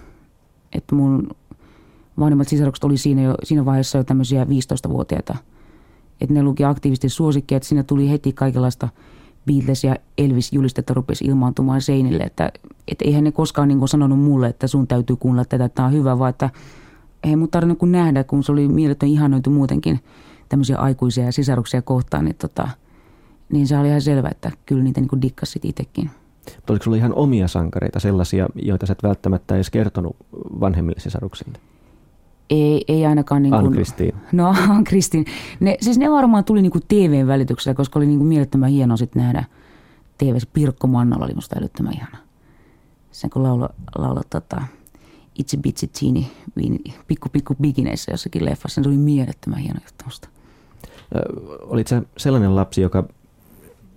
[0.72, 1.30] Että mun
[2.18, 5.36] vanhemmat sisarukset oli siinä, jo, siinä vaiheessa jo tämmöisiä 15-vuotiaita.
[6.20, 8.88] Että ne luki aktiivisesti suosikkia, että siinä tuli heti kaikenlaista
[9.46, 12.22] Beatles ja Elvis-julistetta rupesi ilmaantumaan seinille.
[12.22, 12.52] Että
[12.88, 16.18] et eihän ne koskaan niin sanonut mulle, että sun täytyy kuunnella tätä, tämä on hyvä,
[16.18, 16.50] vaan että
[17.24, 20.00] ei mun tarvinnut kuin nähdä, kun se oli mieletön ihanoitu muutenkin
[20.48, 22.68] tämmöisiä aikuisia ja sisaruksia kohtaan, niin, tota,
[23.52, 26.10] niin se oli ihan selvä, että kyllä niitä niin dikkasit itsekin.
[26.70, 30.16] Oliko sulla ihan omia sankareita, sellaisia, joita sä et välttämättä edes kertonut
[30.60, 31.58] vanhemmille sisaruksille?
[32.50, 33.66] Ei, ei ainakaan niin kuin...
[33.66, 34.14] Ann-Kristiin.
[34.32, 34.54] No,
[34.88, 35.24] Kristin.
[35.60, 38.96] Ne, siis ne varmaan tuli niin kuin TVn välityksellä, koska oli niin kuin mielettömän hienoa
[38.96, 39.44] sitten nähdä
[40.18, 40.48] TVssä.
[40.52, 42.18] Pirkko Mannola oli musta älyttömän ihana.
[43.12, 44.62] Sen kun laulo, laulo tota,
[45.38, 46.24] Itse Bitsi Teeny,
[47.06, 50.28] pikku pikku bikineissä jossakin leffassa, se oli mielettömän hieno juttu musta.
[51.60, 53.04] Olit sä sellainen lapsi, joka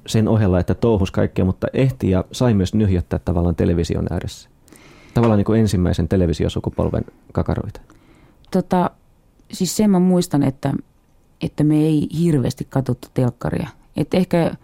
[0.08, 4.50] sen ohella, että touhus kaikkea, mutta ehti ja sai myös nyhjättää tavallaan television ääressä?
[5.14, 7.82] Tavallaan niin kuin ensimmäisen televisiosukupolven kakaroita.
[8.52, 8.92] Tota,
[9.52, 10.74] siis sen mä muistan, että,
[11.42, 13.68] että me ei hirveästi katsottu telkkaria.
[13.98, 14.56] Että ehkä,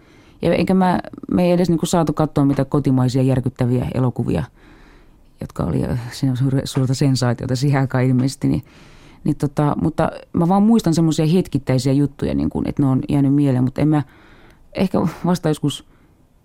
[0.42, 4.44] ja enkä mä, me ei edes niinku saatu katsoa mitä kotimaisia järkyttäviä elokuvia,
[5.40, 5.80] jotka oli
[6.12, 8.62] siinä suurta sensaatiota siihen aikaan ilmeisesti, niin,
[9.24, 13.34] niin tota, mutta mä vaan muistan semmoisia hetkittäisiä juttuja, niin kun, että ne on jäänyt
[13.34, 14.02] mieleen, mutta en mä,
[14.74, 15.86] ehkä vasta joskus,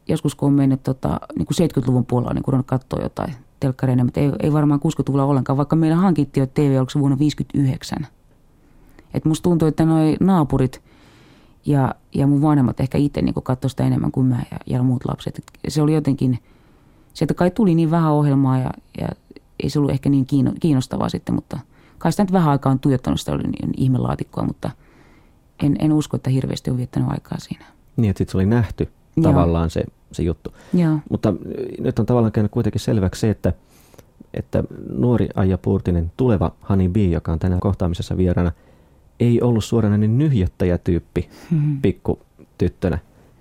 [0.07, 4.19] joskus kun on mennyt tota, niin kuin 70-luvun puolella, niin kun katsoa jotain telkkareina, mutta
[4.19, 8.07] ei, ei varmaan 60-luvulla ollenkaan, vaikka meillä hankittiin jo TV, oliko se vuonna 1959.
[9.13, 10.81] Et musta tuntuu, että noi naapurit
[11.65, 15.05] ja, ja mun vanhemmat ehkä itse niin katsoi sitä enemmän kuin mä ja, ja muut
[15.05, 15.37] lapset.
[15.37, 16.39] Et se oli jotenkin,
[17.13, 19.07] sieltä kai tuli niin vähän ohjelmaa ja, ja
[19.63, 20.25] ei se ollut ehkä niin
[20.59, 21.59] kiinnostavaa sitten, mutta
[21.97, 24.69] kai sitä nyt vähän aikaa on tuijottanut, sitä oli niin ihmelaatikkoa, mutta
[25.63, 27.65] en, en usko, että hirveästi on viettänyt aikaa siinä.
[27.97, 28.89] Niin, että sitten se oli nähty
[29.21, 30.53] tavallaan se, se juttu.
[30.73, 30.97] Joo.
[31.09, 31.33] Mutta
[31.79, 33.53] nyt on tavallaan käynyt kuitenkin selväksi se, että,
[34.33, 38.51] että nuori Aija Puurtinen, tuleva Hani B, joka on tänään kohtaamisessa vieraana–
[39.21, 41.81] ei ollut suoranainen nyhjättäjätyyppi hmm.
[41.81, 42.19] pikku
[42.57, 42.97] tyttönä.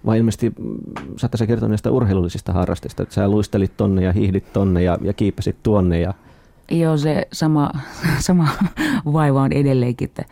[0.06, 0.76] Vai ilmeisesti mm,
[1.16, 5.56] saattaisi kertoa näistä urheilullisista harrastista, että sä luistelit tonne ja hiihdit tonne ja, ja kiipesit
[5.62, 6.00] tuonne.
[6.00, 6.14] Ja...
[6.70, 7.70] Joo, se sama,
[8.18, 8.48] sama
[9.12, 10.24] vaiva on edelleenkin, että,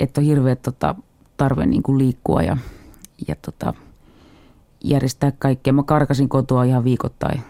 [0.00, 0.94] että on hirveä tota,
[1.36, 2.56] tarve niin kuin liikkua ja,
[3.28, 3.74] ja tota,
[4.84, 5.72] järjestää kaikkea.
[5.72, 7.40] Mä karkasin kotoa ihan viikoittain,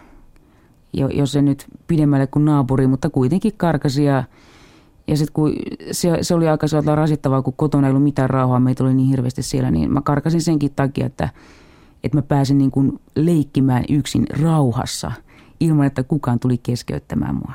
[0.93, 4.23] jo, jos se nyt pidemmälle kuin naapuri, mutta kuitenkin karkasin ja
[5.09, 5.53] ja sitten kun
[5.91, 9.09] se, se oli aika sellaista rasittavaa, kun kotona ei ollut mitään rauhaa, meitä oli niin
[9.09, 11.29] hirveästi siellä, niin mä karkasin senkin takia, että,
[12.03, 15.11] että mä pääsin niin kuin leikkimään yksin rauhassa
[15.59, 17.53] ilman, että kukaan tuli keskeyttämään mua.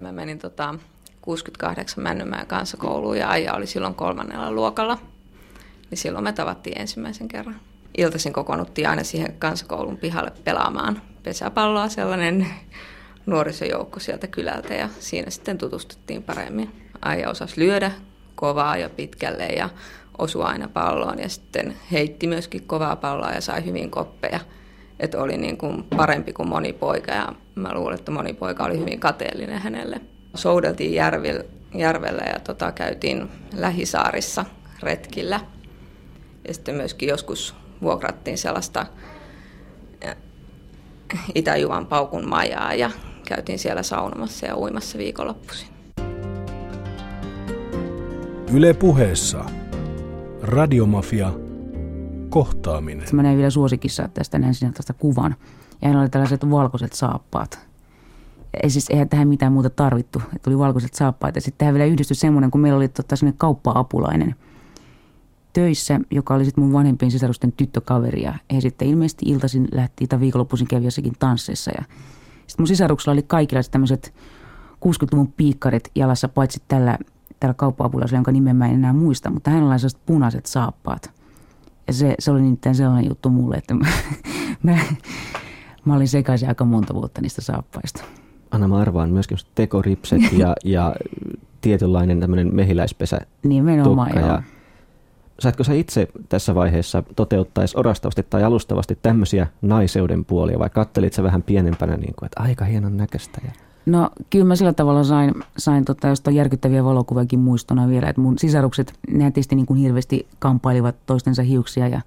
[0.00, 0.74] Mä menin tota
[1.20, 4.98] 68 Männymään kanssa kouluun ja Aija oli silloin kolmannella luokalla.
[5.90, 7.56] Niin silloin me tavattiin ensimmäisen kerran.
[7.98, 12.46] Iltaisin kokoonnuttiin aina siihen kansakoulun pihalle pelaamaan pesäpalloa, sellainen
[13.26, 16.70] nuorisojoukko sieltä kylältä ja siinä sitten tutustuttiin paremmin.
[17.02, 17.92] Aija osasi lyödä
[18.34, 19.68] kovaa ja pitkälle ja
[20.18, 24.40] osui aina palloon ja sitten heitti myöskin kovaa palloa ja sai hyvin koppeja.
[25.00, 28.78] Että oli niin kuin parempi kuin moni poika ja mä luulen, että moni poika oli
[28.78, 30.00] hyvin kateellinen hänelle.
[30.34, 30.94] Soudeltiin
[31.74, 34.44] järvellä ja tota, käytiin lähisaarissa
[34.82, 35.40] retkillä.
[36.48, 38.86] Ja sitten myöskin joskus vuokrattiin sellaista
[41.34, 42.90] Itä-Juvan paukun majaa ja
[43.26, 45.68] käytiin siellä saunomassa ja uimassa viikonloppuisin.
[48.52, 49.44] Yle puheessa.
[50.42, 51.32] Radiomafia.
[52.28, 53.08] Kohtaaminen.
[53.12, 55.36] Mä näin vielä suosikissa tästä näin sinä tästä kuvan.
[55.82, 57.58] Ja hän oli tällaiset valkoiset saappaat.
[58.62, 60.18] Ei siis, eihän tähän mitään muuta tarvittu.
[60.18, 61.34] Että tuli valkoiset saappaat.
[61.34, 64.34] Ja sitten tähän vielä yhdistyi semmoinen, kun meillä oli tota, kauppa-apulainen
[65.52, 68.22] töissä, joka oli sitten mun vanhempien sisarusten tyttökaveri.
[68.22, 71.70] Ja he sitten ilmeisesti iltaisin lähti tai viikonloppuisin kävi jossakin tansseissa.
[71.70, 71.84] Ja
[72.46, 74.14] sitten mun sisaruksella oli kaikilla tämmöiset
[74.86, 76.98] 60-luvun piikkarit jalassa, paitsi tällä,
[77.40, 81.10] tällä kauppa-apulaisella, jonka nimen mä en enää muista, mutta hänellä oli sellaiset punaiset saappaat.
[81.86, 83.86] Ja se, se oli nimittäin sellainen juttu mulle, että mä,
[84.62, 84.78] mä,
[85.84, 88.04] mä olin sekaisin aika monta vuotta niistä saappaista.
[88.50, 90.94] Anna mä arvaan myöskin tekoripset ja, ja
[91.60, 94.42] tietynlainen tämmöinen mehiläispesä Nimenomaan, tukka ja
[95.40, 101.22] saatko sä itse tässä vaiheessa toteuttaisi orastavasti tai alustavasti tämmöisiä naiseuden puolia vai kattelit sä
[101.22, 103.40] vähän pienempänä, niin kuin, että aika hienon näköistä?
[103.44, 103.52] Ja...
[103.86, 108.38] No kyllä mä sillä tavalla sain, sain tota, jostain järkyttäviä valokuvakin muistona vielä, että mun
[108.38, 112.00] sisarukset, nehän tietysti niin kuin hirveästi kampailivat toistensa hiuksia ja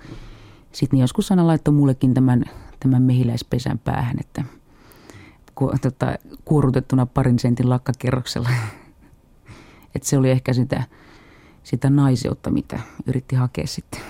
[0.72, 2.43] sitten joskus aina laittoi mullekin tämän,
[2.80, 4.43] tämän mehiläispesän päähän, että
[5.56, 6.15] ku, tota,
[6.46, 8.50] kuorutettuna parin sentin lakkakerroksella.
[9.96, 10.84] että se oli ehkä sitä
[11.63, 14.02] sitä naiseutta, mitä yritti hakea sitten.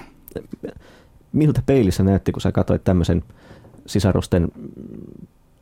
[1.34, 3.24] Miltä peilissä näytti, kun sä katsoit tämmöisen
[3.86, 4.52] sisarusten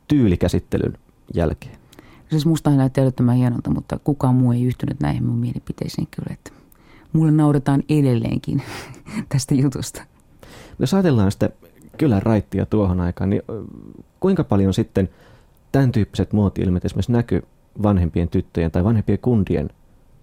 [0.08, 0.98] tyylikäsittelyn
[1.34, 1.78] jälkeen?
[2.30, 6.34] Siis musta näytti älyttömän hienolta, mutta kukaan muu ei yhtynyt näihin mun mielipiteisiin kyllä.
[6.34, 6.50] Että
[7.12, 8.62] mulle naudetaan edelleenkin
[9.28, 10.02] tästä jutusta.
[10.78, 11.50] Jos ajatellaan sitä
[11.98, 13.42] kyllä raittia tuohon aikaan, niin
[14.20, 15.08] kuinka paljon sitten
[15.72, 17.42] tämän tyyppiset muoti-ilmeet esimerkiksi näkyy
[17.82, 19.70] vanhempien tyttöjen tai vanhempien kundien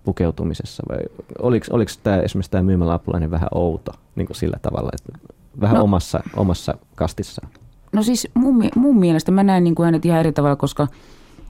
[0.04, 0.84] pukeutumisessa?
[0.90, 0.98] Vai
[1.40, 5.84] oliko, oliko tämä, esimerkiksi tämä myymäläapulainen vähän outo niin kuin sillä tavalla, että vähän no,
[5.84, 7.50] omassa, omassa kastissaan?
[7.94, 10.88] No siis mun, mun mielestä mä näin niin kuin hänet ihan eri tavalla, koska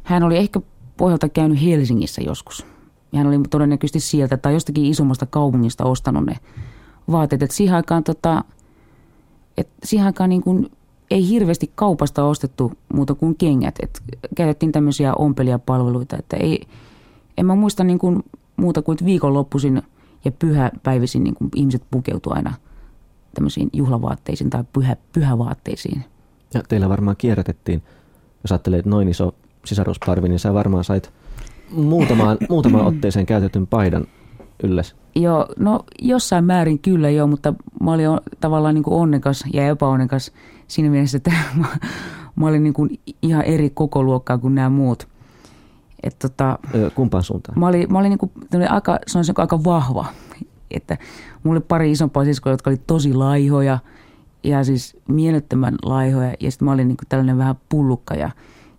[0.03, 0.61] hän oli ehkä
[0.97, 2.65] pohjalta käynyt Helsingissä joskus.
[3.11, 6.35] Ja hän oli todennäköisesti sieltä tai jostakin isommasta kaupungista ostanut ne
[7.11, 7.43] vaatteet.
[7.43, 8.43] Että siihen aikaan, tota,
[9.57, 10.71] että siihen aikaan niin kuin
[11.11, 13.75] ei hirveästi kaupasta ostettu muuta kuin kengät.
[13.83, 14.03] Et
[14.35, 16.61] käytettiin tämmöisiä ompelijapalveluita, että ei,
[17.39, 18.23] en mä muista niin kuin
[18.57, 19.81] muuta kuin viikonloppuisin
[20.25, 22.53] ja pyhäpäivisin niin kuin ihmiset pukeutuu aina
[23.35, 26.03] tämmöisiin juhlavaatteisiin tai pyhä, pyhävaatteisiin.
[26.53, 27.83] Ja teillä varmaan kierrätettiin,
[28.43, 31.11] jos ajattelee, että noin iso sisarusparvi, niin sä varmaan sait
[31.71, 34.07] muutamaan, muutamaan otteeseen käytetyn paidan
[34.63, 34.95] ylles?
[35.15, 38.05] Joo, no jossain määrin kyllä joo, mutta mä olin
[38.39, 40.31] tavallaan niin kuin onnekas ja epäonnekas
[40.67, 41.67] siinä mielessä, että mä,
[42.35, 45.07] mä olin niin kuin ihan eri koko luokkaa kuin nämä muut.
[46.03, 46.59] Et tota,
[46.95, 47.59] Kumpaan suuntaan?
[47.59, 48.31] Mä olin, mä olin niin kuin,
[48.69, 50.05] aika, sanoisin, aika vahva.
[50.71, 50.97] Että
[51.43, 53.79] mulla oli pari isompaa siskoa, jotka oli tosi laihoja
[54.43, 56.33] ja siis mielettömän laihoja.
[56.39, 58.29] Ja sitten mä olin niin kuin tällainen vähän pullukka ja,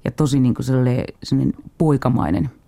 [0.05, 2.51] ja tosi niin kuin sellainen, sellainen poikamainen–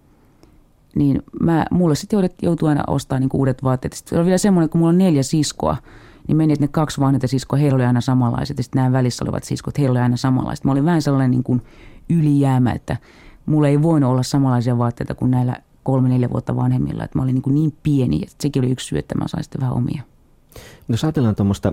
[0.95, 3.93] niin mä, mulle sitten joutui aina ostaa niin uudet vaatteet.
[3.93, 5.77] Sitten oli vielä semmoinen, kun mulla on neljä siskoa,
[6.29, 8.59] niin meni, että ne kaksi vanhempaa siskoa, heillä oli aina samanlaiset.
[8.59, 10.65] Ja sitten nämä välissä olevat siskot, heillä oli aina samanlaiset.
[10.65, 11.63] Mä olin vähän sellainen niin kuin
[12.11, 12.97] ylijäämä, että
[13.47, 17.05] mulla ei voinut olla samanlaisia vaatteita kuin näillä kolme-neljä vuotta vanhemmilla.
[17.05, 19.45] Että mä olin niin, kuin niin pieni, että sekin oli yksi syy, että mä sain
[19.45, 20.03] sitten vähän omia.
[20.89, 21.73] No jos ajatellaan tuommoista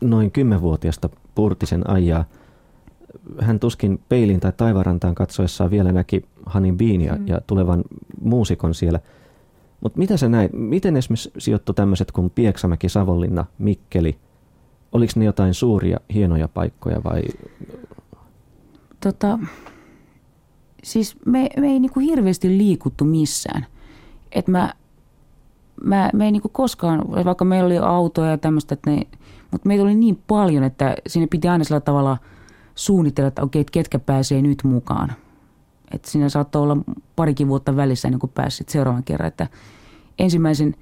[0.00, 2.24] noin kymmenvuotiaasta Purtisen ajaa,
[3.40, 7.26] hän tuskin peilin tai taivarantaan katsoessaan vielä näki Hanin Bean ja, mm.
[7.26, 7.84] ja tulevan
[8.20, 9.00] muusikon siellä.
[9.80, 14.18] Mutta mitä sä näit, miten esimerkiksi sijoittu tämmöiset kuin Pieksämäki, Savonlinna, Mikkeli,
[14.92, 17.22] oliko ne jotain suuria, hienoja paikkoja vai?
[19.00, 19.38] Tota,
[20.82, 23.66] siis me, me ei niinku hirveästi liikuttu missään.
[24.32, 24.74] Et mä,
[25.84, 28.76] mä, me ei niinku koskaan, vaikka meillä oli autoja ja tämmöistä,
[29.50, 32.18] mutta meitä oli niin paljon, että sinne piti aina sillä tavalla–
[32.80, 35.12] suunnitella, että okei, ketkä pääsee nyt mukaan.
[35.90, 36.76] Että siinä saattoi olla
[37.16, 39.28] parikin vuotta välissä ennen kuin pääsit seuraavan kerran.
[39.28, 39.46] Että
[40.18, 40.74] ensimmäisen,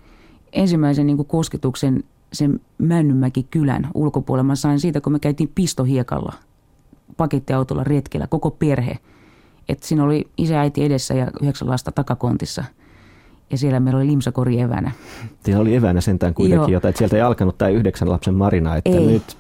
[0.53, 6.33] ensimmäisen niin kuin kosketuksen sen Männynmäki kylän ulkopuolella mä sain siitä, kun me käytiin pistohiekalla
[7.17, 8.99] pakettiautolla retkellä, koko perhe.
[9.69, 12.65] Että siinä oli isä äiti edessä ja yhdeksän lasta takakontissa.
[13.51, 14.91] Ja siellä meillä oli limsakori evänä.
[15.45, 18.91] Siellä oli evänä sentään kuitenkin jotain, että sieltä ei alkanut tämä yhdeksän lapsen marina, että
[18.91, 19.07] ei.
[19.07, 19.37] nyt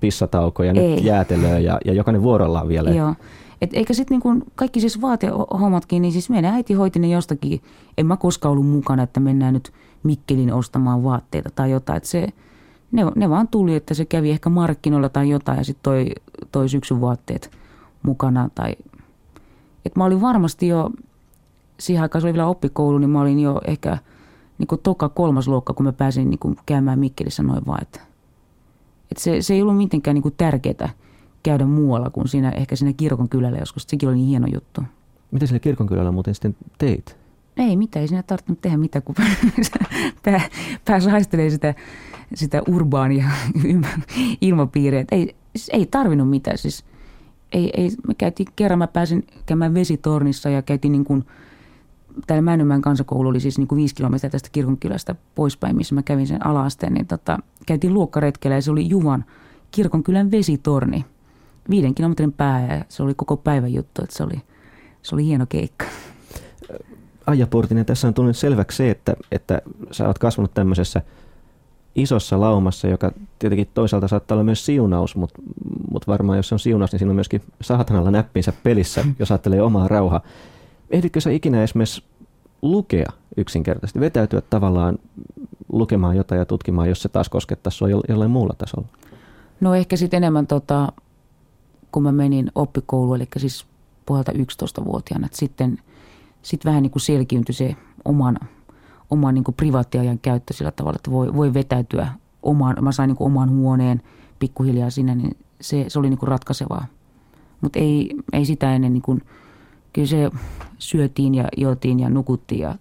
[0.00, 0.94] pissatauko ja Ei.
[0.94, 2.90] nyt jäätelöä ja, ja jokainen vuorollaan vielä.
[2.90, 3.14] Joo.
[3.62, 7.60] Et eikä sitten niin kaikki siis vaatehommatkin, niin siis meidän äiti hoiti ne jostakin.
[7.98, 11.96] En mä koskaan ollut mukana, että mennään nyt Mikkelin ostamaan vaatteita tai jotain.
[11.96, 12.28] Et se,
[12.92, 16.06] ne, ne vaan tuli, että se kävi ehkä markkinoilla tai jotain ja sitten toi,
[16.52, 17.50] toi syksyn vaatteet
[18.02, 18.48] mukana.
[18.54, 18.76] Tai,
[19.86, 20.90] et mä olin varmasti jo,
[21.80, 23.98] siihen aikaan se oli vielä oppikoulu, niin mä olin jo ehkä
[24.58, 28.00] niin kuin toka kolmas luokka, kun mä pääsin niin kuin käymään Mikkelissä noin vaan, että
[29.10, 30.88] et se, se ei ollut mitenkään niin tärkeää
[31.42, 33.82] käydä muualla kuin siinä, ehkä siinä kirkon kylällä joskus.
[33.88, 34.82] Sekin oli niin hieno juttu.
[35.30, 37.16] Mitä sillä kirkon kylällä muuten sitten teit?
[37.56, 39.14] Ei mitään, ei siinä tarvinnut tehdä mitään, kun
[40.24, 40.40] pää,
[41.10, 41.74] haistelemaan sitä,
[42.34, 43.28] sitä urbaania
[44.40, 45.04] ilmapiiriä.
[45.10, 46.58] Ei, siis ei tarvinnut mitään.
[46.58, 46.84] Siis
[47.52, 51.24] ei, ei, me käytiin kerran, mä pääsin käymään vesitornissa ja käytiin niin kuin–
[52.26, 56.26] täällä Männymään kansakoulu oli siis niin kuin viisi kilometriä tästä kirkonkylästä poispäin, missä mä kävin
[56.26, 59.24] sen alaasteen, niin tota, käytiin luokkaretkellä ja se oli Juvan
[59.70, 61.04] kirkonkylän vesitorni
[61.70, 64.42] viiden kilometrin päähän ja se oli koko päivän juttu, että se oli,
[65.02, 65.84] se oli hieno keikka.
[67.26, 71.02] Aija Portinen, tässä on tullut selväksi se, että, että sä oot kasvanut tämmöisessä
[71.94, 75.42] isossa laumassa, joka tietenkin toisaalta saattaa olla myös siunaus, mutta,
[75.92, 79.88] mutta varmaan jos on siunaus, niin siinä on myöskin saatanalla näppinsä pelissä, jos ajattelee omaa
[79.88, 80.20] rauhaa
[80.90, 82.02] ehditkö sä ikinä esimerkiksi
[82.62, 84.98] lukea yksinkertaisesti, vetäytyä tavallaan
[85.72, 88.88] lukemaan jotain ja tutkimaan, jos se taas koskettaisi sua jollain muulla tasolla?
[89.60, 90.92] No ehkä sitten enemmän, tota,
[91.92, 93.66] kun mä menin oppikouluun, eli siis
[94.06, 95.78] puolelta 11-vuotiaana, että sitten
[96.42, 98.38] sit vähän niin kuin selkiyntyi se oman,
[99.10, 102.08] oman niin kuin privaattiajan käyttö sillä tavalla, että voi, voi vetäytyä
[102.42, 104.02] omaan, mä sain niin kuin oman huoneen
[104.38, 106.86] pikkuhiljaa sinne, niin se, se oli niin kuin ratkaisevaa.
[107.60, 109.22] Mutta ei, ei sitä ennen niin kuin–
[109.92, 110.30] kyllä se
[110.78, 112.74] syötiin ja juotiin ja nukuttiin ja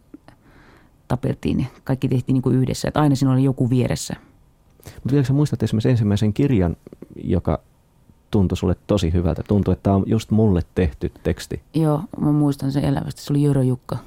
[1.08, 1.68] tapeltiin.
[1.84, 4.16] Kaikki tehtiin niin kuin yhdessä, että aina siinä oli joku vieressä.
[4.84, 6.76] Mutta vielä sä muistat esimerkiksi ensimmäisen kirjan,
[7.24, 7.60] joka
[8.32, 9.44] tuntui sulle tosi hyvältä.
[9.48, 11.62] Tuntui, että tämä on just mulle tehty teksti.
[11.74, 13.22] Joo, mä muistan sen elävästi.
[13.22, 13.98] Se oli Jörö Jukka.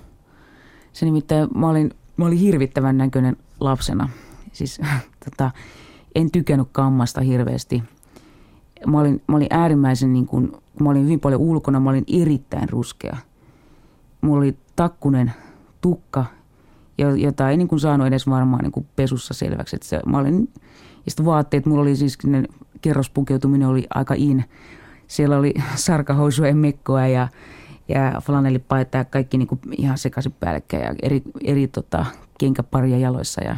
[0.93, 4.09] Se nimittäin, mä olin, mä olin hirvittävän näköinen lapsena.
[4.53, 4.81] Siis
[5.25, 5.51] tota,
[6.15, 7.83] en tykännyt kammasta hirveästi.
[8.87, 12.69] Mä olin, mä olin äärimmäisen niin kuin mä olin hyvin paljon ulkona, mä olin erittäin
[12.69, 13.17] ruskea.
[14.21, 15.33] Mulla oli takkunen
[15.81, 16.25] tukka,
[16.99, 19.77] jota ei niin kuin saanut edes varmaan niin kuin pesussa selväksi.
[19.77, 20.49] Että se, mä olin,
[21.05, 22.19] ja sitten vaatteet, mulla oli siis
[22.81, 24.45] kerrospukeutuminen oli aika in.
[25.07, 27.29] Siellä oli sarkahousuja, mekkoa ja,
[27.89, 32.07] ja flanellipaita ja kaikki niin kuin ihan sekaisin päällekkäin ja eri, eri tota,
[32.39, 33.45] kenkäparia jaloissa.
[33.45, 33.57] Ja,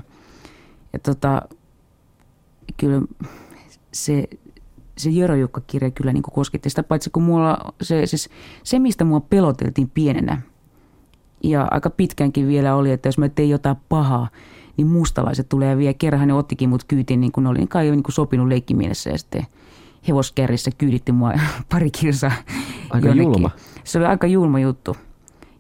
[0.93, 1.43] ja tota,
[2.77, 3.03] kyllä
[3.93, 4.29] se,
[4.99, 8.31] se Jörö Jukka-kirja kyllä niin kuin kosketti sitä, paitsi kun mulla se, siis,
[8.65, 10.43] se, mistä mua peloteltiin pienenä
[11.43, 14.29] ja aika pitkänkin vielä oli, että jos mä tein jotain pahaa,
[14.77, 15.95] niin mustalaiset tulee ja vie.
[15.95, 19.47] Kerran ne ottikin mut kyytiin, niin kun oli kai niin kuin sopinut leikkimielessä ja sitten
[20.09, 21.33] hevoskärrissä kyyditti mua
[21.71, 22.33] pari kilsaa.
[22.91, 23.33] Aika jonnekin.
[23.33, 23.51] julma.
[23.85, 24.97] Se oli aika julma juttu.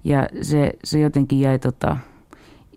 [0.04, 1.96] Ja se, se jotenkin jäi tota,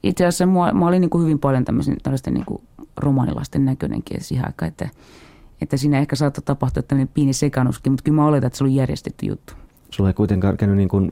[0.03, 2.61] itse asiassa mua, mä olin niin kuin hyvin paljon tämmöisen, tällaisten niin kuin
[2.97, 4.89] romanilasten näköinenkin siihen aikaan, että,
[5.61, 8.75] että siinä ehkä saattoi tapahtua tämmöinen pieni sekannuskin, mutta kyllä mä oletan, että se oli
[8.75, 9.53] järjestetty juttu.
[9.89, 11.11] Sulla ei kuitenkaan käynyt niin kuin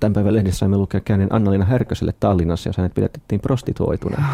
[0.00, 4.24] tämän päivän lehdessä saimme lukea käyneen Anna-Liina Härköselle Tallinnassa, jos hänet pidettiin prostituoituna.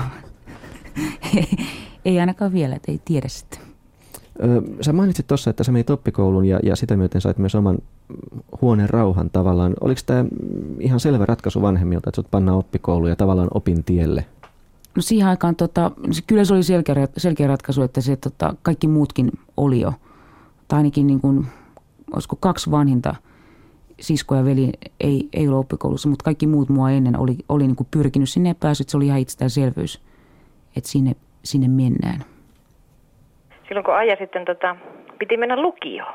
[2.04, 3.60] ei ainakaan vielä, että ei tiedä sitten.
[4.80, 7.78] Sä mainitsit tuossa, että sä menit oppikouluun ja, ja sitä myöten sait myös oman
[8.62, 9.74] huoneen rauhan tavallaan.
[9.80, 10.24] Oliko tämä
[10.80, 14.24] ihan selvä ratkaisu vanhemmilta, että sut pannaan oppikouluun ja tavallaan opin tielle?
[14.96, 15.90] No siihen aikaan tota,
[16.26, 19.92] kyllä se oli selkeä, selkeä ratkaisu, että se tota, kaikki muutkin oli jo.
[20.68, 21.46] Tai ainakin niin kuin,
[22.14, 23.14] olisiko kaksi vanhinta
[24.00, 27.76] sisko ja veli ei, ei ole oppikoulussa, mutta kaikki muut mua ennen oli, oli niin
[27.76, 28.88] kuin pyrkinyt sinne ja päässyt.
[28.88, 30.02] Se oli ihan itsestäänselvyys,
[30.76, 31.12] että sinne,
[31.44, 32.24] sinne mennään
[33.68, 34.76] silloin kun Aija sitten tota,
[35.18, 36.14] piti mennä lukioon.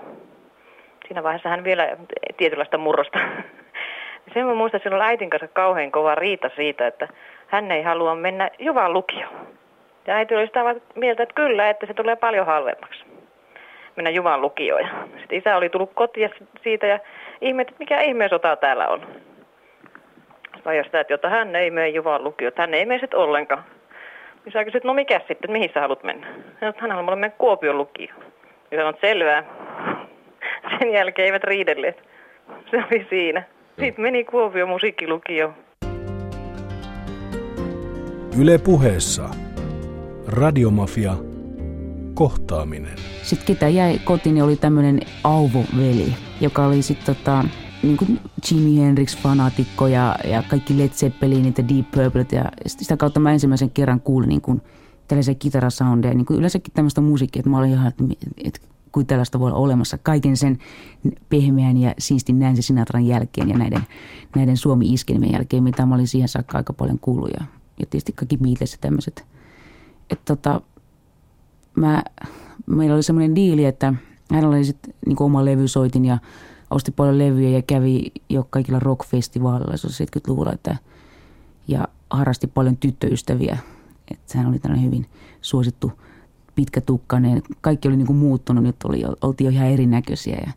[1.07, 1.97] Siinä vaiheessa hän vielä
[2.37, 3.19] tietynlaista murrosta.
[4.33, 7.07] Sen mä muistan, että silloin äitin kanssa kauhean kova riita siitä, että
[7.47, 9.47] hän ei halua mennä Juvan lukioon.
[10.07, 13.05] Ja äiti oli sitä mieltä, että kyllä, että se tulee paljon halvemmaksi
[13.95, 14.89] mennä Juvan lukioon.
[15.19, 16.29] sitten isä oli tullut kotiin
[16.63, 16.99] siitä ja
[17.41, 19.07] ihmetti, että mikä ihmeen sota täällä on.
[20.65, 23.63] Vai sitä, että hän ei mene Juvan lukioon, hän ei mene sitten ollenkaan.
[24.45, 26.27] Niin sä kysyt, no mikä sitten, mihin sä haluat mennä?
[26.59, 28.23] Sanoit, hän haluaa mennä Kuopion lukioon.
[28.71, 29.43] Ja sanoit, selvää.
[30.79, 32.03] Sen jälkeen eivät riidelleet.
[32.71, 33.43] Se oli siinä.
[33.79, 35.53] Sitten meni Kuopion musiikkilukioon.
[38.37, 39.29] Yle puheessa.
[40.27, 41.17] Radiomafia.
[42.13, 42.95] Kohtaaminen.
[43.23, 47.45] Sitten ketä jäi kotiin, niin oli tämmöinen Auvo-veli, joka oli sitten tota,
[47.83, 48.19] niin kuin
[48.51, 52.25] Jimi Hendrix-fanaatikko ja, ja kaikki Led Zeppelinit ja Deep Purple.
[52.31, 54.61] Ja sitä kautta mä ensimmäisen kerran kuulin niin kuin
[55.07, 58.03] tällaisia kitarasoundeja, niin kuin yleensäkin tämmöistä musiikkia, että mä olin ihan, että,
[58.43, 58.59] että
[58.91, 60.57] kuin tällaista voi olla olemassa kaiken sen
[61.29, 63.81] pehmeän ja siistin Nancy Sinatran jälkeen ja näiden,
[64.35, 67.29] näiden Suomi-iskelmien jälkeen, mitä mä olin siihen saakka aika paljon kuullut.
[67.39, 67.45] Ja,
[67.79, 69.25] ja tietysti kaikki Beatles ja tämmöiset.
[70.09, 70.61] Että tota,
[72.65, 73.93] meillä oli semmoinen diili, että
[74.31, 76.17] hän oli sitten niin oma levysoitin ja
[76.71, 80.77] osti paljon levyjä ja kävi jo kaikilla rockfestivaaleilla, se oli 70-luvulla, että,
[81.67, 83.57] ja harrasti paljon tyttöystäviä.
[84.11, 85.05] Että hän oli tällainen hyvin
[85.41, 85.91] suosittu
[86.55, 87.41] pitkätukkainen.
[87.61, 90.37] Kaikki oli niin kuin muuttunut, nyt oli, oltiin jo ihan erinäköisiä.
[90.45, 90.51] Ja,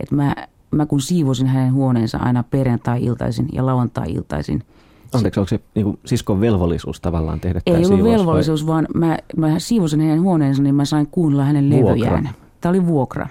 [0.00, 0.34] että mä,
[0.70, 4.62] mä kun siivosin hänen huoneensa aina perjantai-iltaisin ja lauantai-iltaisin–
[5.14, 8.74] Anteeksi, onko se niin kuin siskon velvollisuus tavallaan tehdä Ei ollut velvollisuus, vai?
[8.74, 12.30] vaan mä, mä siivosin hänen huoneensa, niin mä sain kuunnella hänen levyjään.
[12.60, 13.26] Tämä oli vuokra.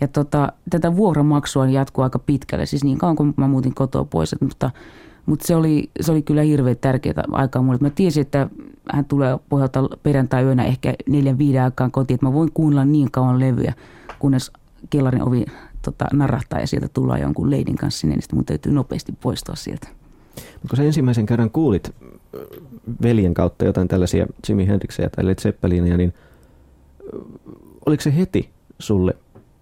[0.00, 4.36] Ja tota, tätä vuokramaksua jatkuu aika pitkälle, siis niin kauan kuin mä muutin kotoa pois.
[4.40, 4.70] Mutta,
[5.26, 7.78] mutta se, oli, se oli kyllä hirveän tärkeää aikaa mulle.
[7.80, 8.48] Mä tiesin, että
[8.92, 13.40] hän tulee pohjalta perjantai-yönä ehkä neljän viiden aikaan kotiin, että mä voin kuunnella niin kauan
[13.40, 13.74] levyjä,
[14.18, 14.50] kunnes
[14.90, 15.44] kellarin ovi
[15.82, 19.88] tota, narahtaa ja sieltä tullaan jonkun leidin kanssa sinne, niin mun täytyy nopeasti poistua sieltä.
[20.36, 21.94] Mutta kun sä ensimmäisen kerran kuulit
[23.02, 26.14] veljen kautta jotain tällaisia Jimi Hendrixia tai Led Zeppelinia, niin
[27.86, 29.14] oliko se heti sulle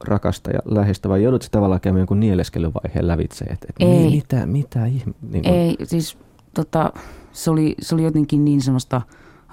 [0.05, 3.45] rakasta ja läheistä, vai joudut tavallaan käymään jonkun nieleskelyvaiheen lävitse?
[3.45, 4.11] Että, et Ei.
[4.11, 5.15] Mitä, mitä ihme?
[5.31, 5.55] Niin kuin...
[5.55, 6.19] Ei, siis
[6.55, 6.93] tota,
[7.33, 9.03] se, oli, se oli jotenkin niin semmoista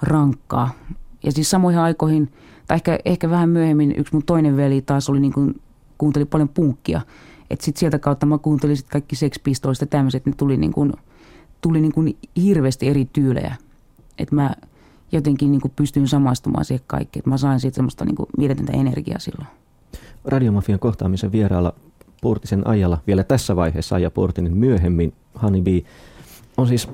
[0.02, 0.70] rankkaa.
[1.24, 2.32] Ja siis samoihin aikoihin,
[2.66, 5.60] tai ehkä, ehkä vähän myöhemmin, yksi mun toinen veli taas oli niin kuin,
[5.98, 7.00] kuunteli paljon punkkia.
[7.50, 10.72] Että sitten sieltä kautta mä kuuntelin sit kaikki Sex Pistols ja tämmöiset, ne tuli, niin
[10.72, 10.92] kuin,
[11.62, 13.54] tuli niin kuin hirveästi eri tyylejä.
[14.18, 14.54] Että mä
[15.12, 17.20] jotenkin niin kuin pystyin samastumaan siihen kaikkeen.
[17.20, 18.28] Että mä sain siitä semmoista niin kuin
[18.72, 19.48] energiaa silloin.
[20.24, 21.74] Radiomafian kohtaamisen vieraalla
[22.20, 25.82] Purtisen ajalla vielä tässä vaiheessa Aija Purtinen myöhemmin Honeybee
[26.56, 26.88] on siis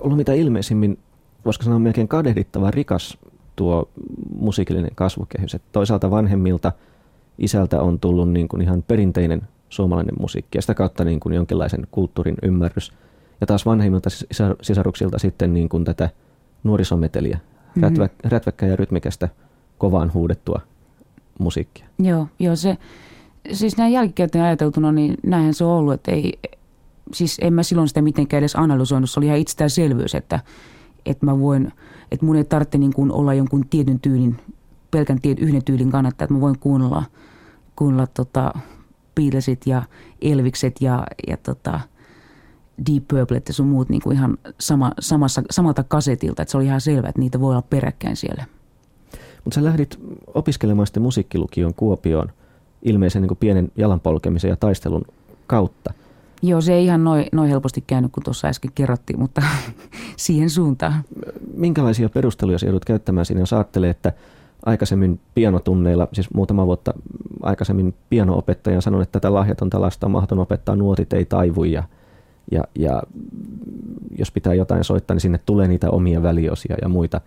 [0.00, 0.98] ollut mitä ilmeisimmin,
[1.44, 3.18] voisiko sanoa melkein kadehdittava rikas
[3.56, 3.88] tuo
[4.38, 5.54] musiikillinen kasvukehys.
[5.54, 6.72] Että toisaalta vanhemmilta
[7.38, 11.86] isältä on tullut niin kuin ihan perinteinen suomalainen musiikki ja sitä kautta niin kuin jonkinlaisen
[11.90, 12.92] kulttuurin ymmärrys.
[13.40, 14.10] Ja taas vanhemmilta
[14.62, 16.10] sisaruksilta sitten niin kuin tätä
[16.64, 17.82] nuorisometeliä, mm-hmm.
[17.82, 19.28] rätvä, rätväkkää ja rytmikästä
[19.78, 20.60] kovaan huudettua
[21.38, 21.86] musiikkia.
[21.98, 22.76] Joo, joo se,
[23.52, 26.38] siis näin jälkikäteen ajateltuna, niin näinhän se on ollut, että ei,
[27.12, 30.40] siis en mä silloin sitä mitenkään edes analysoinut, se oli ihan itsestäänselvyys, että,
[31.06, 31.72] että mä voin,
[32.12, 34.36] että mun ei tarvitse niin kuin olla jonkun tietyn tyylin,
[34.90, 37.04] pelkän tiet, yhden tyylin kannattaa, että mä voin kuunnella,
[37.76, 38.52] kuunnella tota
[39.14, 39.82] Beatlesit ja
[40.22, 41.80] Elvikset ja, ja tota
[42.92, 46.64] Deep Purple ja sun muut niin kuin ihan sama, samassa, samalta kasetilta, että se oli
[46.64, 48.44] ihan selvä, että niitä voi olla peräkkäin siellä.
[49.44, 50.00] Mutta sä lähdit
[50.34, 52.32] opiskelemaan sitten musiikkilukion Kuopioon
[52.82, 55.04] ilmeisen niin pienen jalanpolkemisen ja taistelun
[55.46, 55.92] kautta.
[56.42, 59.42] Joo, se ei ihan noin noi helposti käynyt, kun tuossa äsken kerrottiin, mutta
[60.16, 61.04] siihen suuntaan.
[61.54, 64.12] Minkälaisia perusteluja joudut käyttämään sinne, jos ajattelee, että
[64.66, 66.94] aikaisemmin pianotunneilla, siis muutama vuotta
[67.42, 71.82] aikaisemmin pianoopettajan sanoi, että tätä lahjatonta lasta on mahdoton opettaa, nuotit ei taivu ja
[72.50, 73.02] Ja, ja
[74.18, 77.20] jos pitää jotain soittaa, niin sinne tulee niitä omia väliosia ja muita.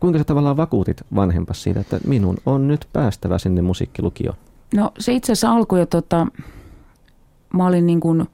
[0.00, 4.36] Kuinka sä tavallaan vakuutit vanhempas siitä, että minun on nyt päästävä sinne musiikkilukioon?
[4.74, 6.26] No se itse asiassa alkoi jo, tota,
[7.54, 8.26] mä olin niin kuin,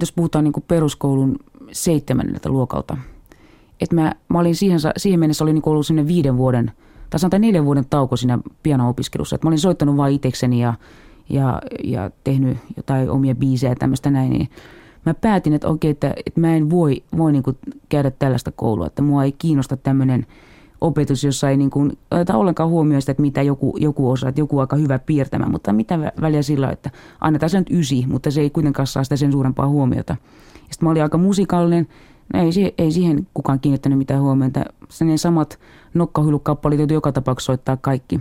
[0.00, 1.38] jos puhutaan niin kuin peruskoulun
[1.72, 2.96] seitsemänneltä luokalta.
[3.80, 6.72] Et mä, mä olin siihen, siihen mennessä oli niin ollut sinne viiden vuoden,
[7.10, 9.36] tai sanotaan neljän vuoden tauko siinä piano-opiskelussa.
[9.36, 10.74] Et mä olin soittanut vain itsekseni ja,
[11.28, 14.30] ja, ja tehnyt jotain omia biisejä ja tämmöistä näin.
[14.30, 14.48] Niin
[15.08, 18.86] mä päätin, että okei, että, että mä en voi, voi niin kuin käydä tällaista koulua,
[18.86, 20.26] että mua ei kiinnosta tämmöinen–
[20.80, 24.40] opetus, jossa ei niin kuin, oteta ollenkaan huomioon sitä, että mitä joku, joku osaa, että
[24.40, 26.90] joku on aika hyvä piirtämään, mutta mitä väliä sillä, että
[27.20, 30.16] annetaan se nyt ysi, mutta se ei kuitenkaan saa sitä sen suurempaa huomiota.
[30.54, 31.88] Sitten mä olin aika musikaalinen,
[32.34, 34.64] no ei, ei siihen kukaan kiinnittänyt mitään huomiota.
[34.88, 35.58] Sen samat
[35.94, 38.20] nokkahyllykappaleet joutui joka tapauksessa soittaa kaikki.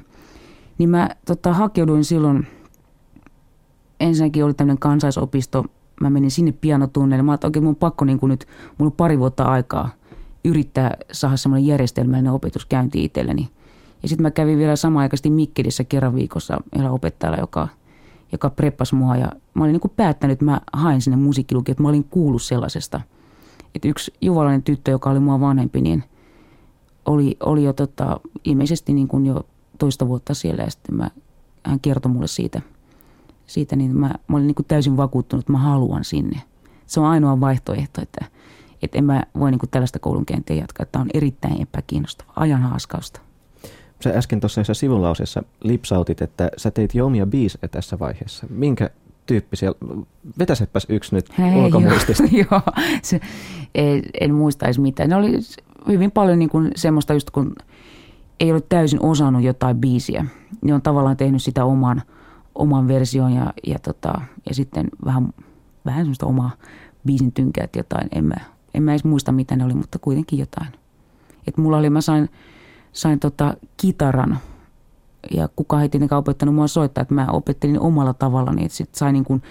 [0.78, 2.48] Niin mä tota, hakeuduin silloin,
[4.00, 5.66] ensinnäkin oli tämmöinen kansaisopisto,
[6.02, 7.24] mä menin sinne pianotunneille.
[7.24, 9.90] Mä että mun on pakko niin kuin nyt, mulla on pari vuotta aikaa–
[10.48, 13.50] yrittää saada semmoinen järjestelmällinen opetus käynti itselleni.
[14.04, 17.68] Ja sitten mä kävin vielä samanaikaisesti Mikkelissä kerran viikossa yhdellä opettajalla, joka,
[18.32, 19.16] joka preppasi mua.
[19.16, 22.42] Ja mä olin niin kuin päättänyt, että mä haen sinne musiikkilukioon, että mä olin kuullut
[22.42, 23.02] sellaisesta.
[23.76, 26.04] Että yksi juvalainen tyttö, joka oli mua vanhempi, niin
[27.06, 29.46] oli, oli jo tota, ilmeisesti niin kuin jo
[29.80, 30.64] toista vuotta siellä.
[30.64, 31.12] Ja sitten mä,
[31.64, 32.62] hän kertoi mulle siitä,
[33.48, 36.42] siitä niin mä, mä olin niin kuin täysin vakuuttunut, että mä haluan sinne.
[36.86, 38.26] Se on ainoa vaihtoehto, että–
[38.82, 40.86] että en mä voi niin kuin tällaista koulunkäyntiä jatkaa.
[40.86, 43.22] Tämä on erittäin epäkiinnostava, ajan haaskausta.
[44.04, 48.48] Sä äsken tuossa sivulauseessa lipsautit, että sä teit jo omia biisejä tässä vaiheessa.
[48.50, 48.90] Minkä
[49.26, 49.72] tyyppisiä?
[50.40, 52.24] Vetäsepäs yksi nyt Hei, ulkomuistista.
[52.24, 52.62] Joo, joo
[53.02, 53.20] se,
[53.76, 55.10] en, en muistaisi mitään.
[55.10, 55.40] Ne oli
[55.88, 57.56] hyvin paljon niin kuin semmoista just kun
[58.40, 60.26] ei ole täysin osannut jotain biisiä.
[60.62, 62.02] Ne on tavallaan tehnyt sitä oman,
[62.58, 65.34] oman version ja, ja, tota, ja sitten vähän,
[65.86, 66.52] vähän semmoista omaa
[67.06, 68.08] biisin tynkäät jotain.
[68.12, 68.36] En mä
[68.74, 70.68] en mä edes muista mitä ne oli, mutta kuitenkin jotain.
[71.48, 72.30] Et mulla oli, mä sain,
[72.94, 74.40] sain tota kitaran
[75.32, 79.14] ja kukaan ei tietenkään opettanut mua soittaa, että mä opettelin omalla tavallani, että sit sain
[79.14, 79.42] niin kuin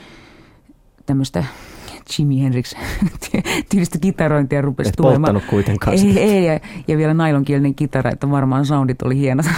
[1.07, 1.45] tämmöistä
[2.19, 2.75] Jimi Hendrix
[3.71, 5.43] tyylistä kitarointia rupesi Et tulemaan.
[5.51, 9.47] kuitenkaan ei, ei, ja, ja vielä nailonkielinen kitara, että varmaan soundit oli hienot.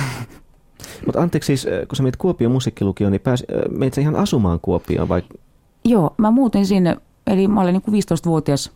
[1.09, 5.09] Mutta anteeksi siis, kun sä menit Kuopion musiikkilukioon, niin pääs, menit sä ihan asumaan Kuopioon
[5.09, 5.23] vai?
[5.85, 6.97] Joo, mä muutin sinne,
[7.27, 8.73] eli mä olin niin kuin 15-vuotias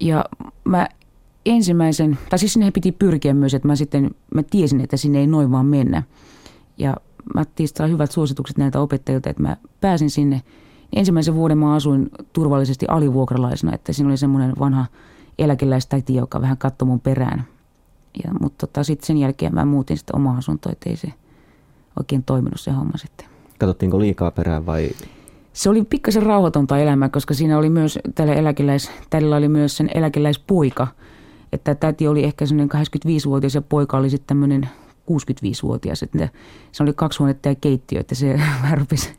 [0.00, 0.24] ja
[0.64, 0.88] mä
[1.46, 5.26] ensimmäisen, tai siis sinne piti pyrkiä myös, että mä sitten, mä tiesin, että sinne ei
[5.26, 6.02] noin vaan mennä.
[6.78, 6.96] Ja
[7.34, 10.42] mä tiistin hyvät suositukset näiltä opettajilta, että mä pääsin sinne.
[10.96, 14.86] Ensimmäisen vuoden mä asuin turvallisesti alivuokralaisena, että siinä oli semmoinen vanha
[15.38, 17.44] eläkeläistäiti, joka vähän katsoi mun perään.
[18.24, 21.12] Ja, mutta tota, sitten sen jälkeen mä muutin sitten omaa asuntoa, että ei se
[21.98, 23.26] oikein toiminut se homma sitten.
[23.58, 24.90] Katsottiinko liikaa perään vai
[25.54, 29.90] se oli pikkasen rauhatonta elämää, koska siinä oli myös, tällä, eläkeläis, tällä oli myös sen
[29.94, 30.86] eläkeläispoika.
[31.52, 34.68] Että täti oli ehkä sellainen 85-vuotias ja poika oli sitten tämmöinen
[35.10, 36.02] 65-vuotias.
[36.02, 36.28] Että
[36.72, 39.10] se oli kaksi huonetta ja keittiö, että se vähän rupesi,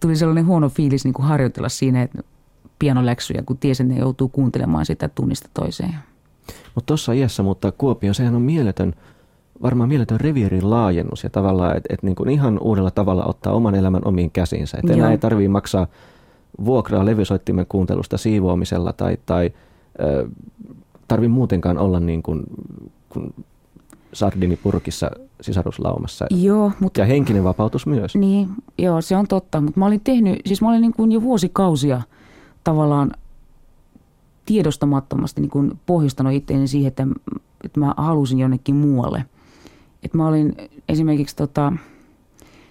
[0.00, 2.22] tuli sellainen huono fiilis niin kuin harjoitella siinä, että
[2.78, 5.94] pianoläksyjä, kun tiesi, että ne joutuu kuuntelemaan sitä tunnista toiseen.
[6.74, 8.94] Mutta tuossa iässä, mutta Kuopio, sehän on mieletön
[9.62, 14.02] varmaan mieletön revierin laajennus ja tavallaan, että et niin ihan uudella tavalla ottaa oman elämän
[14.04, 14.78] omiin käsinsä.
[14.78, 15.86] Että enää ei tarvitse maksaa
[16.64, 19.50] vuokraa levysoittimen kuuntelusta siivoamisella tai, tai
[20.00, 20.28] ö,
[21.08, 22.42] tarvi muutenkaan olla niin kuin,
[23.08, 23.34] kuin
[24.12, 26.26] sardinipurkissa sisaruslaumassa.
[26.30, 28.16] Joo, mutta, ja henkinen vapautus myös.
[28.16, 28.48] Niin,
[28.78, 29.60] joo, se on totta.
[29.60, 32.02] Mutta mä olin tehnyt, siis mä olin niin kuin jo vuosikausia
[32.64, 33.10] tavallaan
[34.46, 37.06] tiedostamattomasti niin kuin pohjustanut itseäni siihen, että,
[37.64, 39.24] että mä halusin jonnekin muualle–
[40.04, 40.56] että mä olin
[40.88, 41.72] esimerkiksi tota,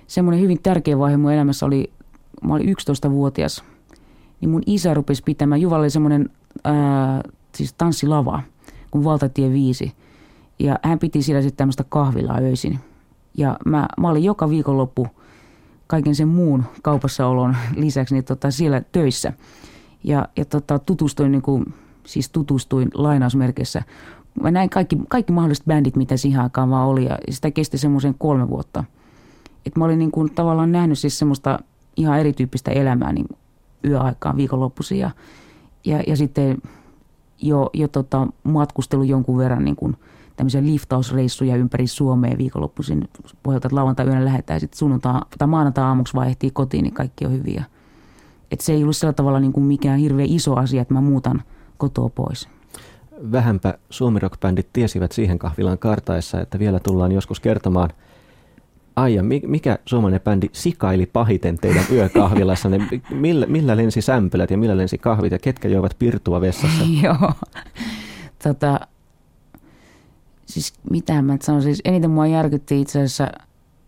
[0.08, 1.92] semmoinen hyvin tärkeä vaihe mun elämässä oli,
[2.44, 3.64] mä olin 11-vuotias,
[4.42, 6.30] niin mun isä rupesi pitämään, Juvalla oli semmoinen
[6.64, 7.22] ää,
[7.56, 8.42] siis tanssilava
[8.92, 9.94] kuin Valtatie 5.
[10.60, 12.80] Ja hän piti siellä sitten tämmöistä kahvilaa öisin.
[13.38, 15.08] Ja mä, mä olin joka viikonloppu
[15.88, 19.34] kaiken sen muun kaupassaolon lisäksi niin tota, siellä töissä.
[20.04, 21.74] Ja, ja tota, tutustuin, niin kuin,
[22.06, 23.84] siis tutustuin lainausmerkeissä
[24.42, 28.16] mä näin kaikki, kaikki mahdolliset bändit, mitä siihen aikaan vaan oli ja sitä kesti semmoisen
[28.18, 28.84] kolme vuotta.
[29.66, 31.60] Et mä olin niin kuin tavallaan nähnyt siis semmoista
[31.96, 33.28] ihan erityyppistä elämää niin
[33.86, 35.12] yöaikaan viikonloppuisin ja,
[35.86, 36.58] ja, ja sitten
[37.42, 39.98] jo, jo tota, matkustelu jonkun verran niin kuin
[40.36, 43.10] tämmöisiä liftausreissuja ympäri Suomea viikonloppuisin
[43.44, 47.64] pohjalta, että lauantai-yönä lähdetään sitten sunnuntai tai maanantai-aamuksi vaan ehtii kotiin, niin kaikki on hyviä.
[48.52, 51.44] Et se ei ollut sillä tavalla niin kuin mikään hirveän iso asia, että mä muutan
[51.78, 52.50] kotoa pois
[53.32, 57.90] vähänpä suomirock-bändit tiesivät siihen kahvilaan kartaessa, että vielä tullaan joskus kertomaan
[58.96, 62.80] Aija, mikä suomalainen bändi sikaili pahiten teidän yökahvilassanne?
[63.10, 66.84] Millä, millä lensi sämpylät ja millä lensi kahvit ja ketkä joivat pirtua vessassa?
[67.04, 67.32] Joo.
[68.44, 68.80] Tota,
[70.46, 73.32] siis mitä mä sanoisin, siis eniten mua järkytti itse asiassa,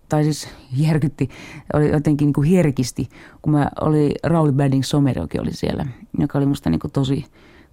[0.09, 1.29] tai siis järkytti,
[1.73, 3.09] oli jotenkin niin kuin herkisti,
[3.41, 5.85] kun mä oli Rauli Badding Someriokin oli siellä,
[6.19, 7.25] joka oli musta niin kuin tosi,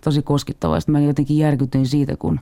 [0.05, 0.80] tosi koskettavaa.
[0.80, 2.40] Sitten mä jotenkin järkytyin siitä, kun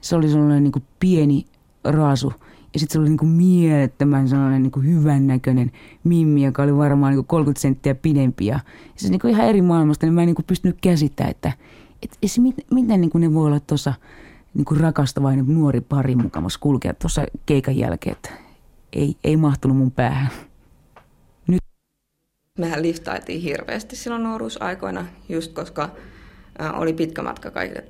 [0.00, 1.44] se oli sellainen niin kuin pieni
[1.84, 2.32] raasu,
[2.74, 5.72] ja sitten se oli niin kuin mielettömän sellainen niin kuin hyvännäköinen
[6.04, 8.46] mimmi, joka oli varmaan niin kuin 30 senttiä pidempi.
[8.46, 8.60] Ja
[8.96, 11.52] se niin kuin ihan eri maailmasta, niin mä en niin kuin pystynyt käsittämään, että,
[12.02, 13.94] että, että miten niin kuin ne voi olla tuossa
[14.54, 18.30] niin kuin rakastavainen nuori pari mukamassa kulkea tuossa keikan jälkeen, että
[18.92, 20.28] ei, ei mahtunut mun päähän.
[21.46, 21.60] Nyt.
[22.58, 25.90] Mehän liftaitiin hirveästi silloin nuoruusaikoina, just koska
[26.72, 27.84] oli pitkä matka kaikille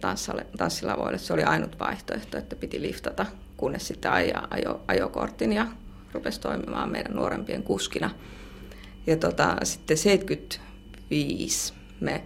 [0.58, 1.18] tanssilavoille.
[1.18, 5.66] Se oli ainut vaihtoehto, että piti liftata, kunnes sitten ajo, ajo, ajokortin ja
[6.12, 8.10] rupesi toimimaan meidän nuorempien kuskina.
[9.06, 12.24] Ja tota, sitten 75 me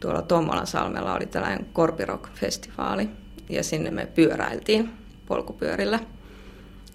[0.00, 3.08] tuolla Tommolan salmella oli tällainen Korpirock-festivaali,
[3.48, 4.90] ja sinne me pyöräiltiin
[5.26, 6.00] polkupyörillä.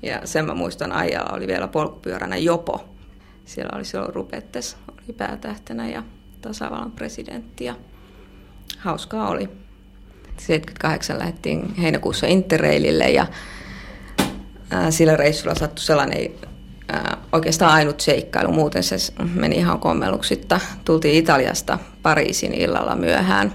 [0.03, 2.89] Ja sen mä muistan, Aijalla oli vielä polkupyöränä Jopo.
[3.45, 6.03] Siellä oli silloin Rupettes, oli päätähtenä ja
[6.41, 7.75] tasavallan presidentti ja
[8.77, 9.49] hauskaa oli.
[10.37, 13.27] 78 lähdettiin heinäkuussa Interrailille ja
[14.69, 16.31] ää, sillä reissulla sattui sellainen
[16.91, 18.51] ää, oikeastaan ainut seikkailu.
[18.51, 18.95] Muuten se
[19.33, 20.59] meni ihan kommelluksitta.
[20.85, 23.53] Tultiin Italiasta Pariisin illalla myöhään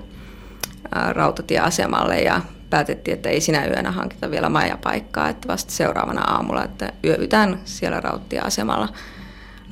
[0.95, 2.41] ää, rautatieasemalle ja
[2.71, 8.01] päätettiin, että ei sinä yönä hankita vielä majapaikkaa, että vasta seuraavana aamulla, että yövytään siellä
[8.01, 8.89] rauttia-asemalla.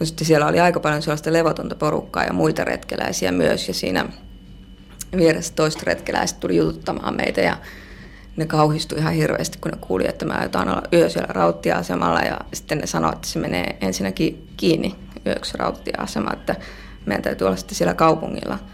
[0.00, 4.08] No sitten siellä oli aika paljon sellaista levotonta porukkaa ja muita retkeläisiä myös, ja siinä
[5.16, 7.56] vieressä toista retkeläistä tuli jututtamaan meitä, ja
[8.36, 12.40] ne kauhistui ihan hirveästi, kun ne kuuli, että mä aiotaan olla yö siellä rauttia-asemalla, ja
[12.52, 14.94] sitten ne sanoivat, että se menee ensinnäkin kiinni
[15.26, 16.56] yöksi rauttia-asema, että
[17.06, 18.58] meidän täytyy olla sitten siellä kaupungilla–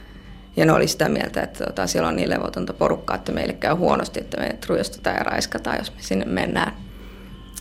[0.57, 3.75] ja ne oli sitä mieltä, että tota, siellä on niin levotonta porukkaa, että meille käy
[3.75, 6.73] huonosti, että me rujostetaan ja raiskataan, jos me sinne mennään.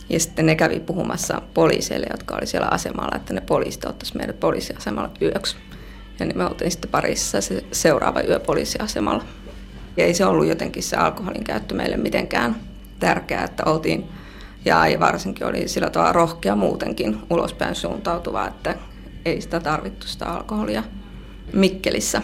[0.08, 4.40] Ja sitten ne kävi puhumassa poliiseille, jotka oli siellä asemalla, että ne poliisit ottaisi meidät
[4.40, 5.56] poliisiasemalla yöksi.
[6.20, 9.24] Ja niin me oltiin sitten parissa se seuraava yö poliisiasemalla.
[9.96, 12.56] Ja ei se ollut jotenkin se alkoholin käyttö meille mitenkään
[12.98, 14.08] tärkeää, että oltiin,
[14.64, 18.74] ja ei varsinkin oli sillä tavalla rohkea muutenkin ulospäin suuntautuva, että
[19.24, 20.82] ei sitä tarvittu sitä alkoholia
[21.52, 22.22] Mikkelissä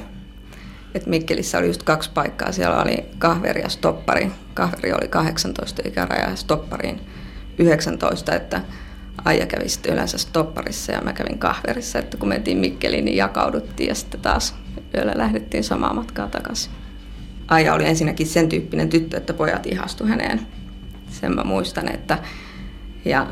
[0.97, 2.53] että Mikkelissä oli just kaksi paikkaa.
[2.53, 4.31] Siellä oli kahveri ja stoppari.
[4.55, 7.01] Kahveri oli 18 ikäraja ja stoppariin
[7.59, 8.61] 19, että
[9.27, 13.89] Aija kävi sitten yleensä stopparissa ja mä kävin kahverissa, että kun mentiin Mikkeliin, niin jakauduttiin
[13.89, 14.55] ja sitten taas
[14.95, 16.73] yöllä lähdettiin samaa matkaa takaisin.
[17.49, 20.47] Aija oli ensinnäkin sen tyyppinen tyttö, että pojat ihastu häneen.
[21.11, 22.19] Sen mä muistan, että
[23.05, 23.27] ja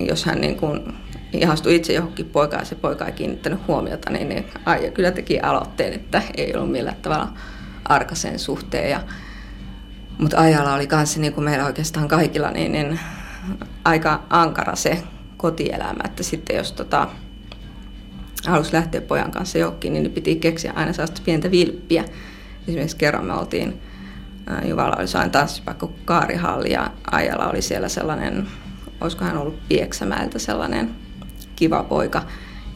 [0.00, 0.94] jos hän niin kuin
[1.32, 5.40] ihastui itse johonkin poikaan ja se poika ei kiinnittänyt huomiota, niin, niin Aija kyllä teki
[5.40, 7.28] aloitteen, että ei ollut millään tavalla
[7.84, 8.90] arkaseen suhteen.
[8.90, 9.00] Ja,
[10.18, 13.00] mutta Aijalla oli kanssa, niin kuin meillä oikeastaan kaikilla, niin, niin
[13.84, 15.02] aika ankara se
[15.36, 17.08] kotielämä, että sitten jos tota,
[18.46, 22.04] halusi lähteä pojan kanssa johonkin, niin piti keksiä aina sellaista pientä vilppiä.
[22.68, 23.80] Esimerkiksi kerran me oltiin,
[24.64, 28.46] Juvalla oli sellainen tanssipaikka Kaarihalli ja Aijalla oli siellä sellainen,
[29.00, 30.90] olisiko hän ollut Pieksämäeltä sellainen
[31.56, 32.22] kiva poika.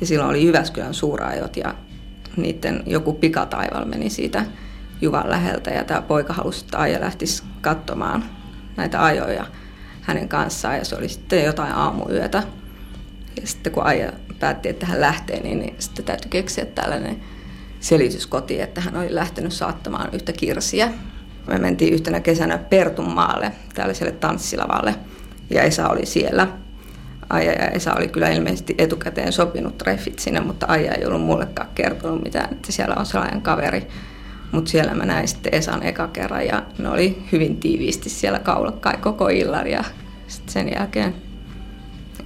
[0.00, 1.74] Ja silloin oli Jyväskylän suuraajot ja
[2.36, 4.44] niiden joku pikataival meni siitä
[5.00, 8.24] Juvan läheltä ja tämä poika halusi, että Aija lähtisi katsomaan
[8.76, 9.46] näitä ajoja
[10.10, 12.42] hänen kanssaan ja se oli sitten jotain aamuyötä.
[13.40, 17.20] Ja sitten kun Aija päätti, että hän lähtee, niin, niin sitten täytyy keksiä tällainen
[17.80, 20.92] selitys kotiin, että hän oli lähtenyt saattamaan yhtä kirsiä.
[21.46, 24.94] Me mentiin yhtenä kesänä Pertunmaalle, tällaiselle tanssilavalle,
[25.50, 26.48] ja Esa oli siellä.
[27.30, 31.68] Aija ja Esa oli kyllä ilmeisesti etukäteen sopinut treffit sinne, mutta Aija ei ollut mullekaan
[31.74, 33.86] kertonut mitään, että siellä on sellainen kaveri.
[34.52, 38.96] Mutta siellä mä näin sitten Esan eka kerran ja ne oli hyvin tiiviisti siellä kaulakkai
[38.96, 39.84] koko illan ja
[40.26, 41.14] sitten sen jälkeen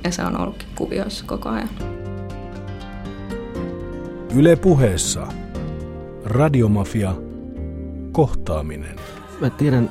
[0.04, 1.68] Esa on ollutkin kuvioissa koko ajan.
[4.36, 5.26] Yle puheessa.
[6.24, 7.14] Radiomafia.
[8.12, 8.96] Kohtaaminen.
[9.40, 9.90] Mä tiedän,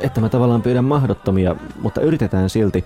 [0.00, 2.84] että mä tavallaan pyydän mahdottomia, mutta yritetään silti.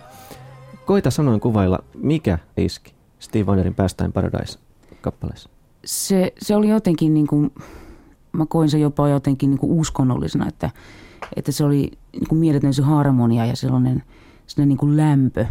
[0.87, 5.51] Koita sanoin kuvailla, mikä iski Steve Wonderin Päästään Paradise-kappaleessa?
[5.85, 7.53] Se, se oli jotenkin niin kuin,
[8.33, 10.71] mä koin se jopa jotenkin niin kuin uskonnollisena, että,
[11.37, 14.03] että se oli niin kuin mieletön se harmonia ja sellainen,
[14.47, 15.47] sellainen niin kuin lämpö,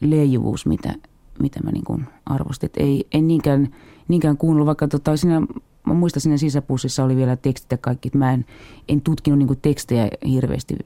[0.00, 0.94] leijuvuus, mitä,
[1.38, 2.66] mitä mä niin kuin arvostin.
[2.66, 3.74] Että ei, en niinkään,
[4.08, 5.40] niinkään kuunnellut, vaikka tota, siinä,
[5.86, 8.46] mä muistan siinä sisäpussissa oli vielä tekstit ja kaikki, että mä en,
[8.88, 10.76] en tutkinut niin kuin tekstejä hirveästi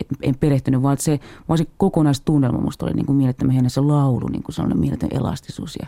[0.00, 3.80] et en perehtynyt, vaan se, vaan se kokonaistunnelma musta oli niin kuin mielettömän hieno se
[3.80, 5.86] laulu, niin kuin sellainen mieletön elastisuus ja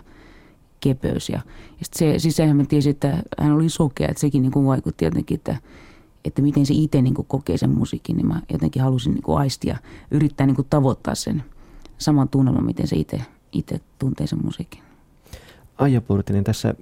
[0.81, 1.29] kepeys.
[1.29, 1.41] Ja,
[1.81, 5.35] ja se, siis sehän mä tiesin, että hän oli sokea, että sekin niin vaikutti jotenkin,
[5.35, 5.57] että,
[6.25, 9.39] että miten se itse niin kuin kokee sen musiikin, niin mä jotenkin halusin niin kuin
[9.39, 9.77] aistia,
[10.11, 11.43] yrittää niin kuin tavoittaa sen
[11.99, 13.21] saman tunnelman, miten se itse,
[13.53, 14.83] itse tuntee sen musiikin.
[15.79, 16.75] Aija Purtinen, tässä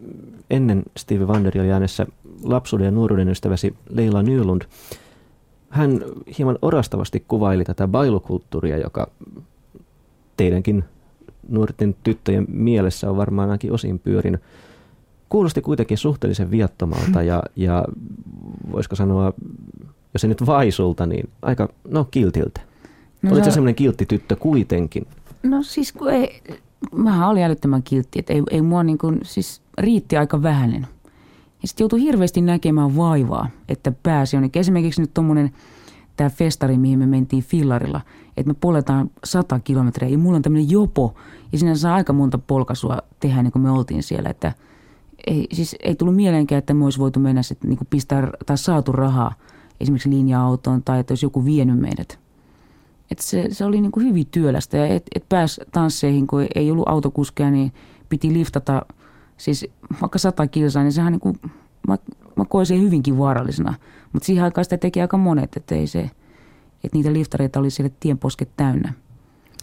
[0.51, 2.07] ennen Steve Wonderia oli äänessä
[2.43, 4.63] lapsuuden ja nuoruuden ystäväsi Leila Nylund.
[5.69, 6.01] Hän
[6.39, 9.11] hieman orastavasti kuvaili tätä bailukulttuuria, joka
[10.37, 10.85] teidänkin
[11.49, 14.41] nuorten tyttöjen mielessä on varmaan ainakin osin pyörinyt.
[15.29, 17.85] Kuulosti kuitenkin suhteellisen viattomalta ja, ja
[18.73, 19.33] voisiko sanoa,
[20.15, 22.61] jos ei nyt vaisulta, niin aika, no kiltiltä.
[23.23, 25.07] No Olit se semmoinen kiltti tyttö kuitenkin?
[25.43, 26.43] No siis kun ei,
[26.95, 30.87] mähän olin älyttömän kiltti, että ei, ei mua niin kuin, siis riitti aika vähäinen.
[31.63, 34.61] Ja sitten joutui hirveästi näkemään vaivaa, että pääsi jonnekin.
[34.61, 35.51] Esimerkiksi nyt tuommoinen
[36.17, 38.01] tämä festari, mihin me mentiin fillarilla,
[38.37, 41.15] että me poletaan sata kilometriä ja mulla on tämmöinen jopo
[41.53, 44.53] ja siinä saa aika monta polkaisua tehdä niin kuin me oltiin siellä, että
[45.27, 48.93] ei, siis ei tullut mieleenkään, että me olisi voitu mennä sitten niin pistää tai saatu
[48.93, 49.35] rahaa
[49.81, 52.19] esimerkiksi linja-autoon tai että olisi joku vienyt meidät.
[53.11, 56.71] Et se, se oli niin kuin hyvin työlästä ja et, et pääsi tansseihin, kun ei
[56.71, 57.73] ollut autokuskeja, niin
[58.09, 58.87] piti liftata
[59.37, 59.67] siis
[60.01, 61.41] vaikka sata kilsaa, niin sehän niin kuin,
[62.37, 63.75] mä, koin sen hyvinkin vaarallisena.
[64.13, 66.01] Mutta siihen aikaan sitä teki aika monet, että ei se,
[66.85, 68.93] että niitä liftareita oli siellä tienposket täynnä.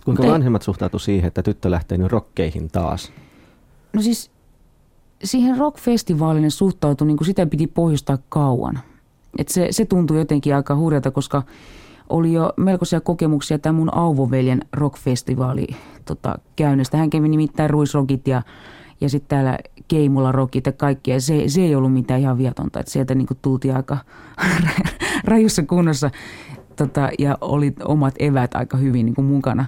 [0.06, 3.12] Kuinka Mut vanhemmat ei, suhtautu siihen, että tyttö lähtee nyt rokkeihin taas?
[3.94, 4.32] No siis
[5.24, 8.80] siihen rockfestivaaliin suhtautui, niin kuin sitä piti pohjustaa kauan.
[9.38, 11.44] Et se, se tuntui jotenkin aika hurjalta, koska
[12.10, 15.68] oli jo melkoisia kokemuksia tämä mun Auvoveljen rockfestivaali
[16.06, 16.98] tota, käynnistä.
[16.98, 18.42] Hän kävi nimittäin ruisrokit ja,
[19.04, 21.20] ja sitten täällä Keimulla rokit ja kaikkia.
[21.20, 23.98] Se, se ei ollut mitään ihan viatonta, että sieltä niinku tultiin aika
[25.24, 26.12] rajussa kunnossa
[26.76, 29.66] tota, ja oli omat evät aika hyvin niinku mukana.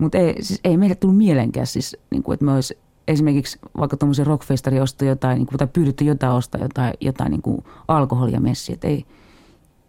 [0.00, 4.26] Mutta ei, siis ei meille tullut mielenkään siis, niinku, että me olisi esimerkiksi vaikka tuommoisen
[4.26, 8.72] rockfestari ostaa jotain, niinku, tai pyydetty jotain ostaa jotain, jotain niinku alkoholia messi.
[8.72, 9.04] Et ei,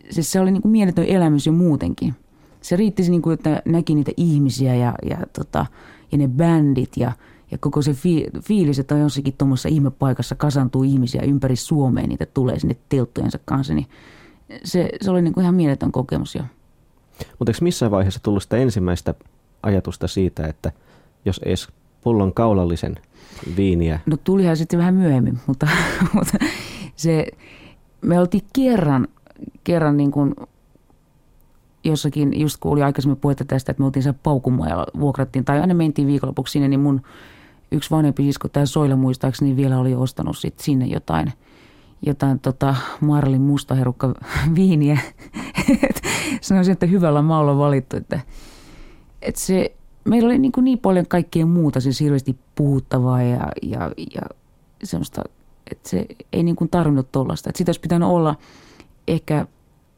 [0.09, 2.15] siis se oli niinku mieletön elämys jo muutenkin.
[2.61, 5.65] Se riitti, niinku, että näki niitä ihmisiä ja, ja, tota,
[6.11, 7.11] ja ne bändit ja,
[7.51, 12.25] ja koko se fi, fiilis, että on jossakin tuommoisessa ihmepaikassa kasantuu ihmisiä ympäri Suomeen, niitä
[12.25, 13.87] tulee sinne telttojensa kanssa, niin
[14.63, 16.41] se, se oli niinku ihan mieletön kokemus jo.
[17.39, 19.13] Mutta eikö missään vaiheessa tullut sitä ensimmäistä
[19.63, 20.71] ajatusta siitä, että
[21.25, 21.67] jos edes
[22.01, 22.95] pullon kaulallisen
[23.57, 23.99] viiniä?
[24.05, 25.67] No tulihan sitten vähän myöhemmin, mutta,
[26.13, 26.37] mutta
[26.95, 27.27] se,
[28.01, 29.07] me oltiin kerran
[29.63, 30.35] kerran niin kuin
[31.83, 35.73] jossakin, just kun oli aikaisemmin puhetta tästä, että me oltiin siellä paukumoja vuokrattiin, tai aina
[35.73, 37.01] mentiin viikonlopuksi sinne, niin mun
[37.71, 41.33] yksi vanhempi sisko, tämä Soila muistaakseni vielä oli ostanut sit sinne jotain,
[42.05, 44.13] jotain tota Marlin mustaherukka
[44.55, 44.99] viiniä.
[46.41, 48.19] Sanoisin, että hyvällä maulla valittu, että,
[49.21, 53.91] että se, meillä oli niin, kuin niin paljon kaikkea muuta, siis hirveästi puhuttavaa ja, ja,
[54.15, 54.21] ja
[54.83, 55.21] semmoista,
[55.71, 57.49] että se ei niin kuin tarvinnut tuollaista.
[57.55, 58.35] Sitä olisi pitänyt olla–
[59.07, 59.47] ehkä,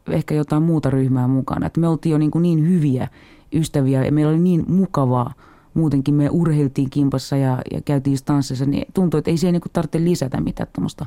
[0.09, 1.65] ehkä jotain muuta ryhmää mukana.
[1.65, 3.07] Että me oltiin jo niin, kuin niin hyviä
[3.53, 5.34] ystäviä ja meillä oli niin mukavaa.
[5.74, 10.03] Muutenkin me urheiltiin kimpassa ja, ja käytiin stanssissa, niin tuntui, että ei se niin tarvitse
[10.03, 11.05] lisätä mitään tuommoista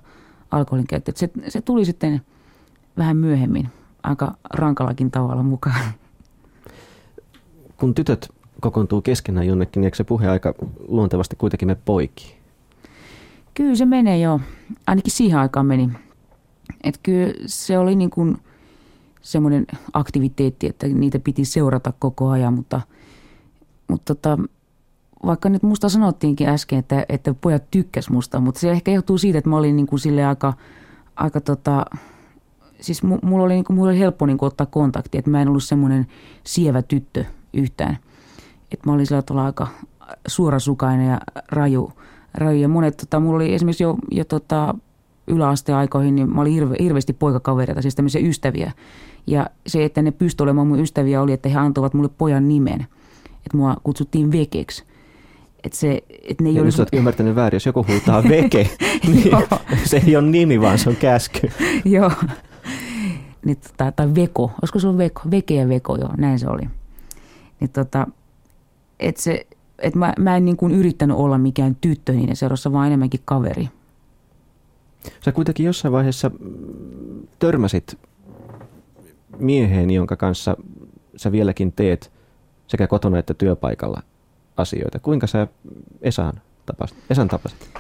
[0.51, 1.15] alkoholin käyttöä.
[1.17, 2.23] Se, se tuli sitten
[2.97, 3.69] vähän myöhemmin
[4.03, 5.85] aika rankallakin tavalla mukaan.
[7.77, 8.29] Kun tytöt
[8.61, 10.55] kokoontuu keskenään jonnekin, niin eikö se puhe aika
[10.89, 12.37] luontevasti kuitenkin me poikki?
[13.55, 14.41] Kyllä se menee jo.
[14.87, 15.91] Ainakin siihen aikaan meni.
[16.85, 18.39] Että kyllä se oli niin kuin
[19.23, 22.81] semmoinen aktiviteetti, että niitä piti seurata koko ajan, mutta,
[23.93, 24.39] mutta tota,
[25.27, 29.39] vaikka nyt musta sanottiinkin äsken, että, että pojat tykkäs musta, mutta se ehkä johtuu siitä,
[29.39, 30.53] että mä olin niin kuin sille aika,
[31.17, 31.85] aika tota,
[32.81, 35.49] siis mulla oli, niin kuin, mulla oli helppo niin kuin ottaa kontakti, että mä en
[35.49, 36.07] ollut semmoinen
[36.45, 37.99] sievä tyttö yhtään.
[38.73, 39.69] Että mä olin sillä tavalla aika
[40.27, 41.93] suorasukainen ja raju.
[42.35, 42.61] raju.
[42.61, 44.75] Ja monet, tota, mulla oli esimerkiksi jo, jo tota,
[45.27, 48.73] yläasteaikoihin, niin mä olin hirve, hirveästi poikakavereita, siis tämmöisiä ystäviä.
[49.27, 52.87] Ja se, että ne pystyivät olemaan mun ystäviä, oli, että he antoivat mulle pojan nimen.
[53.47, 54.85] Että mua kutsuttiin vekeksi.
[55.65, 56.81] Että se, että ne ei ja olisi...
[56.81, 58.71] Nyt ymmärtänyt väärin, jos joku huutaa veke,
[59.07, 59.37] niin
[59.85, 61.51] se ei ole nimi, vaan se on käsky.
[61.85, 62.13] joo.
[63.45, 65.23] Niin, tota, tai veko, olisiko se ollut veko?
[65.31, 66.63] Veke ja veko, joo, näin se oli.
[67.61, 68.07] Niin, tota,
[69.01, 69.47] että se,
[69.79, 73.69] että mä, mä en niin kuin yrittänyt olla mikään tyttö niiden seurassa, vaan enemmänkin kaveri.
[75.25, 76.31] Sä kuitenkin jossain vaiheessa
[77.39, 77.99] törmäsit
[79.39, 80.57] mieheen, jonka kanssa
[81.17, 82.13] sä vieläkin teet
[82.67, 84.03] sekä kotona että työpaikalla
[84.57, 84.99] asioita.
[84.99, 85.47] Kuinka sä
[86.03, 86.33] Esan
[86.67, 86.99] tapasit?
[87.11, 87.71] Esan tapasit?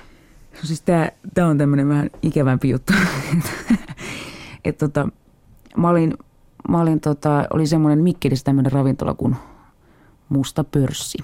[0.53, 2.93] No siis tää on tämmönen vähän ikävämpi juttu.
[4.64, 5.09] et tota,
[5.76, 6.14] mä olin,
[6.68, 9.37] mä olin tota, oli semmoinen Mikkelissä tämmöinen ravintola kuin
[10.28, 11.18] Musta Pörssi.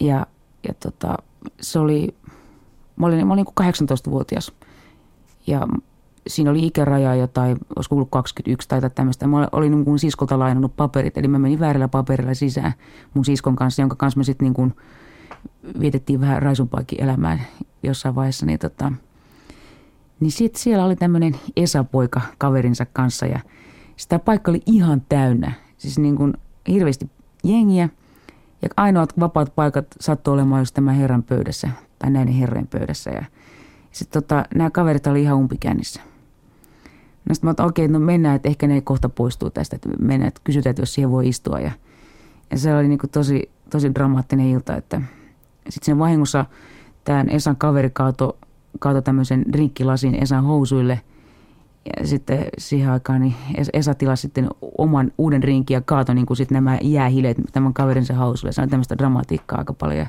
[0.00, 0.26] Ja,
[0.68, 1.16] ja tota,
[1.60, 2.14] se oli,
[2.96, 4.52] mä olin, mä olin 18-vuotias
[5.46, 5.68] ja
[6.26, 9.26] siinä oli ikäraja jotain, olisiko ollut 21 tai tämmöistä.
[9.26, 12.72] Mä olin niin kuin siskolta lainannut paperit, eli mä menin väärällä paperilla sisään
[13.14, 14.74] mun siskon kanssa, jonka kanssa me sitten niin
[15.80, 17.38] vietettiin vähän raisumpaakin elämää
[17.82, 18.46] jossain vaiheessa.
[18.46, 18.92] Niin, tota,
[20.20, 23.40] niin sitten siellä oli tämmöinen Esa-poika kaverinsa kanssa ja
[23.96, 25.52] sitä paikka oli ihan täynnä.
[25.78, 26.34] Siis niin kuin
[26.68, 27.10] hirveästi
[27.44, 27.88] jengiä
[28.62, 31.68] ja ainoat vapaat paikat sattui olemaan just tämän herran pöydässä
[31.98, 33.10] tai näiden herrojen pöydässä.
[33.10, 33.24] Ja
[33.92, 36.11] sitten tota, nämä kaverit oli ihan umpikännissä.
[37.28, 40.28] No sitten mä että okei, no mennään, että ehkä ne kohta poistuu tästä, että mennään,
[40.28, 41.60] että kysytään, että jos siihen voi istua.
[41.60, 41.70] Ja,
[42.50, 45.02] ja se oli niin kuin tosi, tosi dramaattinen ilta, että
[45.68, 46.44] sitten sen vahingossa
[47.04, 48.38] tämän Esan kaveri kaato,
[48.78, 51.00] kaato tämmöisen drinkkilasin Esan housuille.
[51.96, 53.34] Ja sitten siihen aikaan niin
[53.72, 54.48] Esa tilasi sitten
[54.78, 58.52] oman uuden rinkin ja kaatoi niin kuin sitten nämä jäähileet tämän kaverinsa housuille.
[58.52, 59.98] Se on tämmöistä dramatiikkaa aika paljon.
[59.98, 60.06] Ja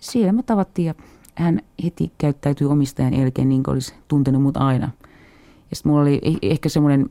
[0.00, 0.94] siellä me tavattiin ja
[1.34, 4.90] hän heti käyttäytyi omistajan jälkeen niin kuin olisi tuntenut mut aina–
[5.70, 7.08] ja sitten mulla oli eh, ehkä semmoinen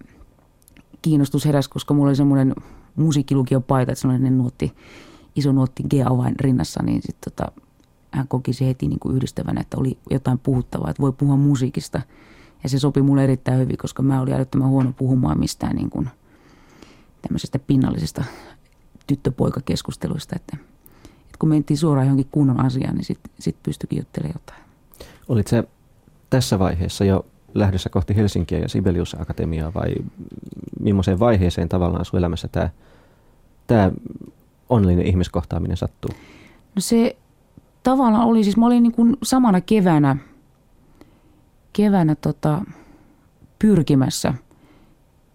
[1.01, 2.55] kiinnostus heräs, koska mulla oli semmoinen
[2.95, 4.73] musiikkilukion paita, että sellainen nuotti,
[5.35, 7.51] iso nuotti G-avain rinnassa, niin sitten tota,
[8.11, 12.01] hän koki se heti niin kuin yhdistävänä, että oli jotain puhuttavaa, että voi puhua musiikista.
[12.63, 16.09] Ja se sopi mulle erittäin hyvin, koska mä olin älyttömän huono puhumaan mistään niin kuin
[17.21, 18.23] tämmöisestä pinnallisesta
[19.07, 20.57] tyttöpoikakeskusteluista, että,
[21.03, 24.63] että kun mentiin suoraan johonkin kunnon asiaan, niin sitten sit pystyikin juttelemaan jotain.
[25.27, 25.63] Olit se
[26.29, 27.25] tässä vaiheessa jo
[27.55, 29.95] lähdössä kohti Helsinkiä ja Sibelius Akatemiaa vai
[30.79, 32.69] millaiseen vaiheeseen tavallaan sun elämässä tämä,
[33.67, 33.91] tämä
[34.69, 36.11] onnellinen ihmiskohtaaminen sattuu?
[36.75, 37.17] No se
[37.83, 40.17] tavallaan oli, siis mä olin niin kuin samana keväänä,
[41.73, 42.61] keväänä tota,
[43.59, 44.33] pyrkimässä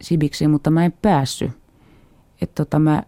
[0.02, 1.50] Sibiksiin, mutta mä en päässyt.
[2.42, 3.02] Että tota, mä,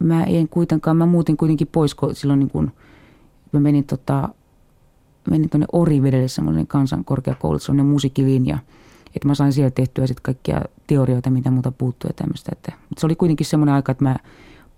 [0.00, 2.72] mä en kuitenkaan, mä muutin kuitenkin pois, kun silloin niin kuin,
[3.52, 4.28] mä menin tota,
[5.30, 8.58] menin tuonne Orivedelle semmoinen kansankorkeakoulu, semmoinen musiikkilinja.
[9.16, 12.50] Että mä sain siellä tehtyä sitten kaikkia teorioita, mitä muuta puuttuu ja tämmöistä.
[12.52, 14.16] Että, mutta se oli kuitenkin semmoinen aika, että mä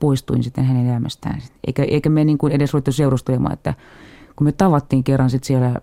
[0.01, 1.42] poistuin sitten hänen elämästään.
[1.66, 3.74] Eikä, eikä me niin kuin edes ruvettu seurustelemaan, että
[4.36, 5.80] kun me tavattiin kerran sitten siellä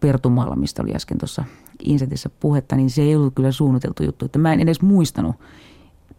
[0.00, 1.44] Pertumalla, mistä oli äsken tuossa
[1.84, 4.24] Insetissä puhetta, niin se ei ollut kyllä suunniteltu juttu.
[4.24, 5.36] Että mä en edes muistanut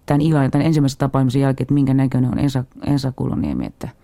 [0.06, 3.90] tämän illan, tämän ensimmäisen tapaamisen jälkeen, että minkä näköinen on Ensa, Ensa Kuloniemi, että–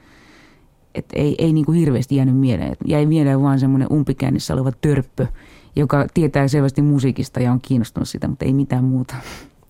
[0.98, 2.72] että ei, ei niin kuin hirveästi jäänyt mieleen.
[2.72, 5.28] Et jäi mieleen vaan semmoinen umpikännissä oleva törppö,
[5.76, 9.16] joka tietää selvästi musiikista ja on kiinnostunut sitä, mutta ei mitään muuta.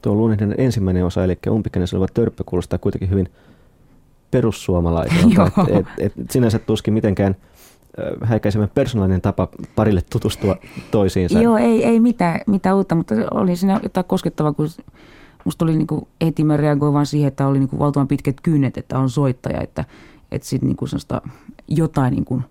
[0.01, 3.29] Tuo Luuninen ensimmäinen osa, eli umpikännissä oleva törppö, kuulostaa kuitenkin hyvin
[4.31, 5.51] perussuomalaiselta.
[5.67, 7.35] et, et, et sinänsä tuskin mitenkään
[8.23, 10.55] häikäisemmän persoonallinen tapa parille tutustua
[10.91, 11.41] toisiinsa.
[11.41, 14.67] Joo, ei, ei mitään, mitään uutta, mutta oli siinä jotain koskettavaa, kun
[15.45, 15.87] musta oli niin
[16.25, 19.85] heti mä reagoin vaan siihen, että oli niin valtavan pitkät kynnet, että on soittaja, että
[20.31, 20.89] että sitten niin kuin
[21.67, 22.43] jotain niin kuin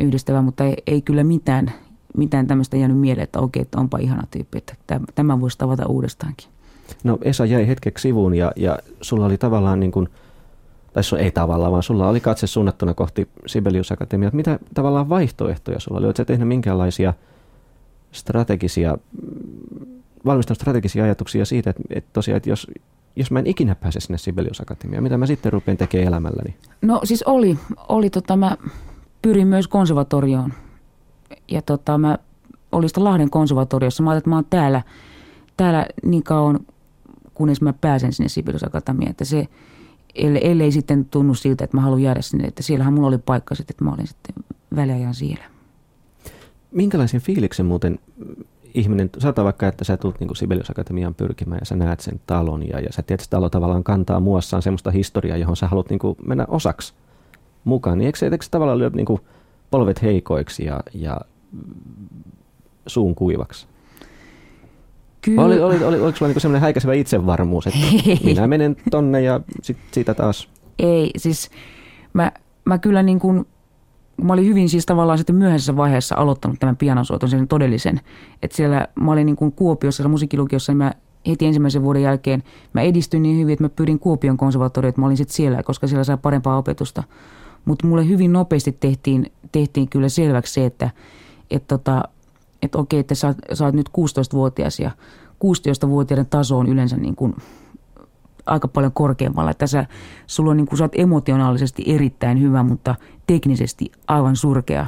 [0.00, 1.72] yhdistävää, mutta ei, ei kyllä mitään,
[2.16, 6.48] mitään tämmöistä jäänyt mieleen, että okei, että onpa ihana tyyppi, että tämä voisi tavata uudestaankin.
[7.04, 10.08] No Esa jäi hetkeksi sivuun ja, ja sulla oli tavallaan niin kuin,
[10.92, 14.30] tai sun, ei tavallaan, vaan sulla oli katse suunnattuna kohti Sibelius Akatemiaa.
[14.34, 16.06] Mitä tavallaan vaihtoehtoja sulla oli?
[16.06, 17.14] Oletko tehnyt minkälaisia
[18.12, 18.98] strategisia,
[20.24, 22.66] valmistanut strategisia ajatuksia siitä, että, että tosiaan, että jos,
[23.20, 26.54] jos mä en ikinä pääse sinne Sibelius Akatemiaan, mitä mä sitten rupean tekemään elämälläni?
[26.82, 27.58] No siis oli,
[27.88, 28.56] oli tota, mä
[29.22, 30.52] pyrin myös konservatorioon
[31.48, 32.18] ja tota, mä
[32.72, 34.02] olin sitä Lahden konservatoriossa.
[34.02, 34.82] Mä ajattelin, että mä oon täällä,
[35.56, 36.60] täällä niin kauan,
[37.34, 39.48] kunnes mä pääsen sinne Sibelius Akatemiaan, että se,
[40.14, 43.54] ellei, ellei sitten tunnu siltä, että mä haluan jäädä sinne, että siellähän mulla oli paikka
[43.54, 44.34] sitten, että mä olin sitten
[44.76, 45.44] väliajan siellä.
[46.70, 47.98] Minkälaisen fiiliksen muuten
[48.74, 52.68] ihminen, sanotaan vaikka, että sä tulet niin Sibelius Akatemiaan pyrkimään ja sä näet sen talon
[52.68, 56.00] ja, ja sä tiedät, että talo tavallaan kantaa muassaan semmoista historiaa, johon sä haluat niin
[56.26, 56.94] mennä osaksi
[57.64, 59.20] mukaan, niin eikö se, eikö se tavallaan lyö niin kuin
[59.70, 61.20] polvet heikoiksi ja, ja
[62.86, 63.66] suun kuivaksi?
[65.20, 65.42] Kyllä.
[65.42, 68.20] Oli, oli, oli, oliko sulla niin semmoinen häikäisevä itsevarmuus, että Ei.
[68.24, 70.48] minä menen tonne ja sit, siitä taas?
[70.78, 71.50] Ei, siis
[72.12, 72.32] mä,
[72.64, 73.46] mä kyllä niin kuin
[74.24, 78.00] mä olin hyvin siis tavallaan sitten myöhäisessä vaiheessa aloittanut tämän pianosoiton, sen todellisen.
[78.42, 80.92] Että siellä mä olin niin kuin Kuopiossa, musiikkilukiossa, niin mä
[81.26, 82.42] heti ensimmäisen vuoden jälkeen
[82.72, 85.86] mä edistyin niin hyvin, että mä pyrin Kuopion konservatorioon, että mä olin sitten siellä, koska
[85.86, 87.02] siellä sai parempaa opetusta.
[87.64, 90.90] Mutta mulle hyvin nopeasti tehtiin, tehtiin kyllä selväksi se, että
[91.50, 92.02] et tota,
[92.62, 94.90] et okei, että sä, sä oot nyt 16-vuotias ja
[95.44, 97.34] 16-vuotiaiden taso on yleensä niin kuin
[98.46, 99.50] aika paljon korkeammalla.
[99.50, 99.86] Että sä,
[100.26, 102.94] sulla on niin kuin, sä oot emotionaalisesti erittäin hyvä, mutta
[103.32, 104.86] teknisesti aivan surkea.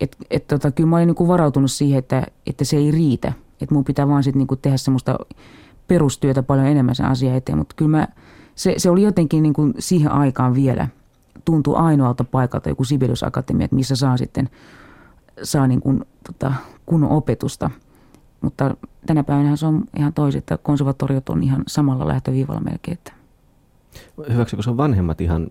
[0.00, 3.32] Et, et tota, kyllä mä olin niin kuin varautunut siihen, että, että se ei riitä.
[3.60, 5.18] Että mun pitää vaan sitten niinku tehdä semmoista
[5.88, 7.58] perustyötä paljon enemmän sen asian eteen.
[7.58, 8.08] Mutta kyllä mä,
[8.54, 10.88] se, se oli jotenkin niinku siihen aikaan vielä,
[11.44, 14.50] tuntui ainoalta paikalta joku Sibelius Akatemia, että missä saa sitten
[15.42, 16.52] saa niinku, tota,
[16.86, 17.70] kunnon opetusta.
[18.40, 22.98] Mutta tänä päivänä se on ihan toisin, että konservatoriot on ihan samalla lähtöviivalla melkein.
[22.98, 23.12] Että
[24.32, 25.48] hyväksykö sun vanhemmat ihan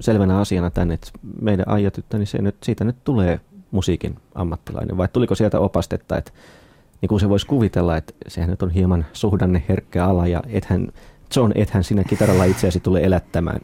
[0.00, 1.10] selvänä asiana tänne, että
[1.40, 3.40] meidän aijatyttö, niin se nyt, siitä nyt tulee
[3.70, 6.32] musiikin ammattilainen, vai tuliko sieltä opastetta, että
[7.00, 10.88] niin kuin se voisi kuvitella, että sehän nyt on hieman suhdanne herkkä ala, ja ethän,
[11.36, 13.60] John, ethän sinä kitaralla itseäsi tule elättämään.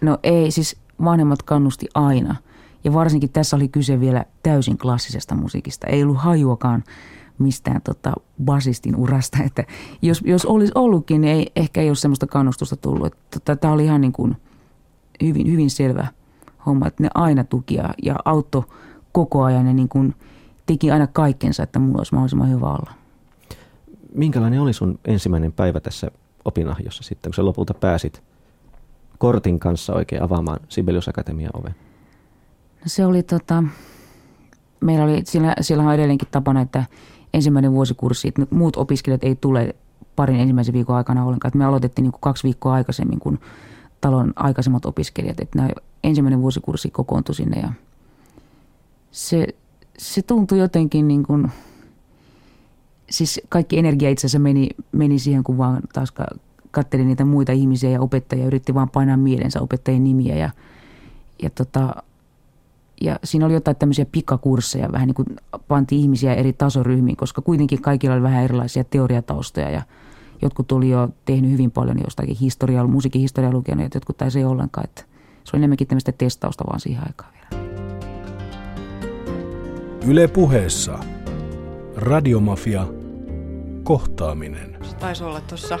[0.00, 2.36] No ei, siis vanhemmat kannusti aina.
[2.84, 5.86] Ja varsinkin tässä oli kyse vielä täysin klassisesta musiikista.
[5.86, 6.84] Ei ollut hajuakaan
[7.42, 8.12] mistään tota
[8.44, 9.38] basistin urasta.
[9.46, 9.64] Että
[10.02, 13.14] jos, jos olisi ollutkin, niin ei, ehkä ei ole semmoista kannustusta tullut.
[13.30, 14.36] Tota, Tämä oli ihan niin kuin
[15.22, 16.06] hyvin, hyvin selvä
[16.66, 18.64] homma, että ne aina tukia ja auto
[19.12, 20.14] koko ajan ja niin kuin
[20.66, 22.92] teki aina kaikkensa, että mulla olisi mahdollisimman hyvä olla.
[24.14, 26.10] Minkälainen oli sun ensimmäinen päivä tässä
[26.44, 28.22] opinahjossa sitten, kun sä lopulta pääsit
[29.18, 31.74] kortin kanssa oikein avaamaan Sibelius Akatemian oven?
[32.80, 33.64] No se oli tota,
[34.80, 36.84] meillä oli, siellä, siellä on edelleenkin tapana, että
[37.34, 39.74] ensimmäinen vuosikurssi, että muut opiskelijat ei tule
[40.16, 41.48] parin ensimmäisen viikon aikana ollenkaan.
[41.48, 43.40] Että me aloitettiin niin kuin kaksi viikkoa aikaisemmin kuin
[44.00, 45.40] talon aikaisemmat opiskelijat.
[45.40, 45.70] Että nämä
[46.04, 47.72] ensimmäinen vuosikurssi kokoontui sinne ja
[49.10, 49.46] se,
[49.98, 51.52] se tuntui jotenkin niin kuin,
[53.10, 56.12] siis kaikki energia itse asiassa meni, meni siihen, kun vaan taas
[56.70, 60.50] katselin niitä muita ihmisiä ja opettajia, yritti vaan painaa mielensä opettajien nimiä ja,
[61.42, 62.02] ja tota,
[63.04, 65.26] ja siinä oli jotain tämmöisiä pikakursseja, vähän niin kuin
[65.68, 69.82] panti ihmisiä eri tasoryhmiin, koska kuitenkin kaikilla oli vähän erilaisia teoriataustoja ja
[70.42, 74.44] jotkut oli jo tehnyt hyvin paljon jostakin historiaa, musiikin historiaa lukenut, ja jotkut taisi ei
[74.44, 74.84] ollenkaan.
[74.84, 75.02] Että
[75.44, 77.72] se oli enemmänkin tämmöistä testausta vaan siihen aikaan vielä.
[80.06, 80.98] Yle puheessa.
[81.96, 82.86] Radiomafia.
[83.84, 84.76] Kohtaaminen.
[84.82, 85.78] Se taisi olla tuossa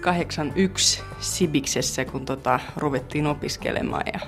[0.00, 4.20] 81 Sibiksessä, kun tota, ruvettiin opiskelemaan ja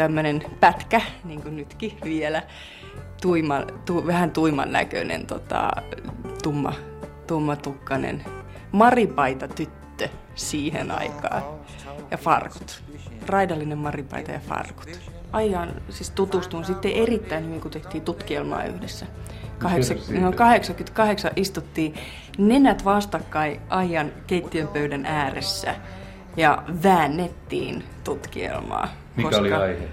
[0.00, 2.42] tämmöinen pätkä, niin kuin nytkin vielä,
[3.22, 5.70] tuima, tu, vähän tuiman näköinen, tota,
[6.42, 6.72] tumma,
[7.26, 8.24] tummatukkainen
[8.72, 11.42] maripaita tyttö siihen aikaan
[12.10, 12.82] ja farkut.
[13.26, 15.00] Raidallinen maripaita ja farkut.
[15.32, 19.06] Ajan siis tutustun sitten erittäin hyvin, kun tehtiin tutkielmaa yhdessä.
[19.58, 21.94] 80, no 88 istuttiin
[22.38, 25.74] nenät vastakkain ajan keittiön pöydän ääressä
[26.36, 28.99] ja väännettiin tutkielmaa.
[29.16, 29.88] Mikä koska oli aihe?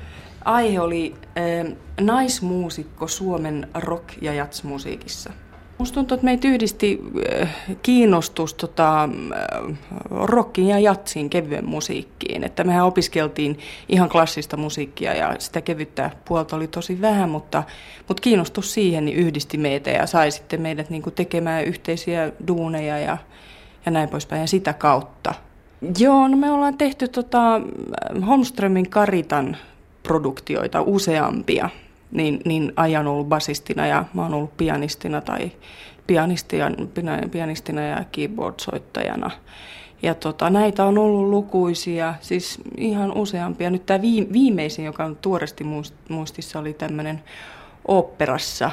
[0.46, 5.34] Aihe oli äh, naismuusikko Suomen rock- ja jatsmusiikissa.
[5.78, 7.02] Musta tuntuu, että meitä yhdisti
[7.42, 9.78] äh, kiinnostus tota, äh,
[10.10, 12.44] rockin ja jatsin kevyen musiikkiin.
[12.44, 13.60] Että mehän opiskeltiin
[13.90, 17.64] ihan klassista musiikkia ja sitä kevyttä puolta oli tosi vähän, mutta,
[18.08, 23.18] mutta kiinnostus siihen niin yhdisti meitä ja sai sitten meidät niin tekemään yhteisiä duuneja ja,
[23.86, 25.34] ja näin poispäin ja sitä kautta–
[26.00, 27.62] Joo, no me ollaan tehty tota
[28.28, 29.58] Holmströmin Karitan
[30.04, 31.70] produktioita useampia.
[32.12, 35.52] Niin, niin ajan ollut basistina ja mä oon ollut pianistina tai
[36.08, 36.72] pianistia,
[37.32, 39.32] pianistina ja keyboard-soittajana.
[40.02, 43.70] Ja tota, näitä on ollut lukuisia, siis ihan useampia.
[43.70, 44.02] Nyt tämä
[44.34, 45.66] viimeisin, joka on tuoresti
[46.10, 47.24] muistissa, oli tämmöinen
[47.88, 48.72] oopperassa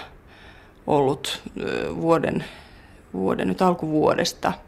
[0.87, 1.43] ollut
[2.01, 2.45] vuoden,
[3.13, 4.53] vuoden nyt alkuvuodesta–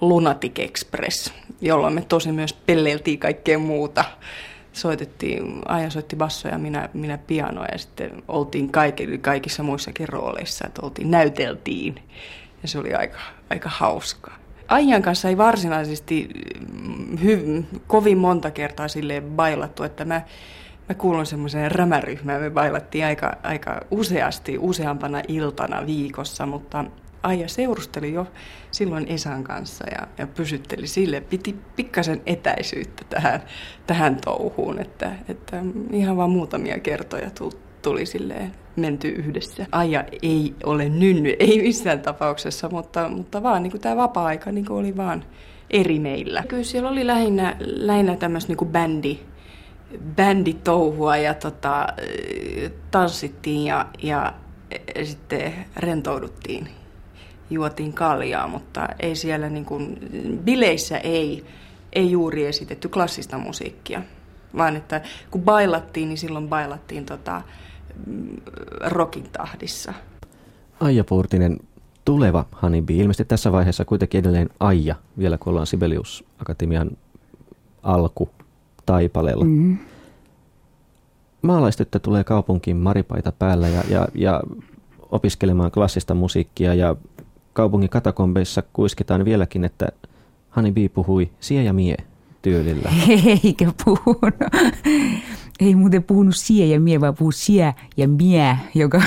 [0.00, 4.04] Lunatic Express, jolloin me tosi myös pelleiltiin kaikkea muuta.
[4.72, 10.82] Soitettiin, Aija soitti bassoja, minä, minä pianoa ja sitten oltiin kaikki, kaikissa muissakin rooleissa, että
[10.82, 11.94] oltiin, näyteltiin
[12.62, 13.18] ja se oli aika,
[13.50, 14.38] aika hauskaa.
[14.68, 16.28] Aijan kanssa ei varsinaisesti
[16.82, 20.22] mm, hy, kovin monta kertaa silleen bailattu, että mä,
[20.88, 22.42] mä kuulun semmoiseen rämäryhmään.
[22.42, 26.84] Me bailattiin aika, aika useasti, useampana iltana viikossa, mutta
[27.22, 28.26] Aija seurusteli jo
[28.70, 31.20] silloin Esan kanssa ja, ja pysytteli sille.
[31.20, 33.42] Piti pikkasen etäisyyttä tähän,
[33.86, 35.62] tähän touhuun, että, että
[35.92, 37.30] ihan vain muutamia kertoja
[37.82, 39.66] tuli silleen menty yhdessä.
[39.72, 44.96] Aija ei ole nynny, ei missään tapauksessa, mutta, mutta vaan niin tämä vapaa-aika niin oli
[44.96, 45.24] vaan
[45.70, 46.44] eri meillä.
[46.48, 49.18] Kyllä siellä oli lähinnä, lähinnä tämmöistä niin bändi,
[50.16, 51.86] bänditouhua ja tota,
[52.90, 54.32] tanssittiin ja, ja
[55.04, 56.68] sitten rentouduttiin
[57.50, 59.98] juotiin kaljaa, mutta ei siellä niin kuin,
[60.44, 61.44] bileissä ei,
[61.92, 64.02] ei juuri esitetty klassista musiikkia,
[64.56, 67.42] vaan että kun bailattiin, niin silloin bailattiin tota,
[68.80, 69.94] rockin tahdissa.
[70.80, 71.58] Aija Puurtinen,
[72.04, 76.90] tuleva Honeybee, ilmeisesti tässä vaiheessa kuitenkin edelleen Aija, vielä kun ollaan Sibelius Akatemian
[77.82, 78.30] alku
[78.86, 79.44] taipaleella.
[79.44, 79.78] Mm-hmm.
[81.42, 84.42] Maalaistyttö tulee kaupunkiin maripaita päällä ja, ja, ja
[85.10, 86.96] opiskelemaan klassista musiikkia ja
[87.58, 89.88] kaupungin katakombeissa kuiskitaan vieläkin, että
[90.50, 91.96] Hani B puhui sie ja mie
[92.42, 92.92] tyylillä.
[93.44, 94.34] Eikä puhunut.
[95.60, 99.02] Ei muuten puhunut sie ja mie, vaan puhuu sie ja mie, joka...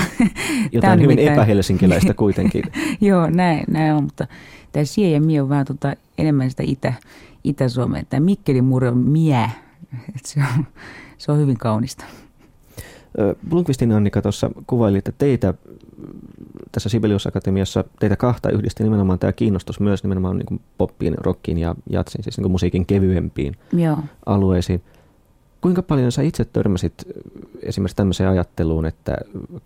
[0.72, 1.34] Jotain hyvin mitään...
[1.34, 2.64] epähelsinkiläistä kuitenkin.
[3.00, 4.26] Joo, näin, näin on, mutta
[4.72, 6.94] tämä sie ja mie on vähän tota, enemmän sitä itä,
[7.44, 8.02] Itä-Suomea.
[8.10, 9.50] Tämä Mikkelin murre on mie.
[10.24, 10.66] se, on,
[11.18, 12.04] se on hyvin kaunista.
[13.48, 15.54] Blomqvistin Annika tuossa kuvaili, että teitä
[16.72, 21.74] tässä Sibelius Akatemiassa, teitä kahta yhdisti nimenomaan tämä kiinnostus myös nimenomaan niin poppiin, rockiin ja
[21.90, 23.98] jatsin, siis niin musiikin kevyempiin Joo.
[24.26, 24.82] alueisiin.
[25.60, 26.94] Kuinka paljon sä itse törmäsit
[27.62, 29.16] esimerkiksi tämmöiseen ajatteluun, että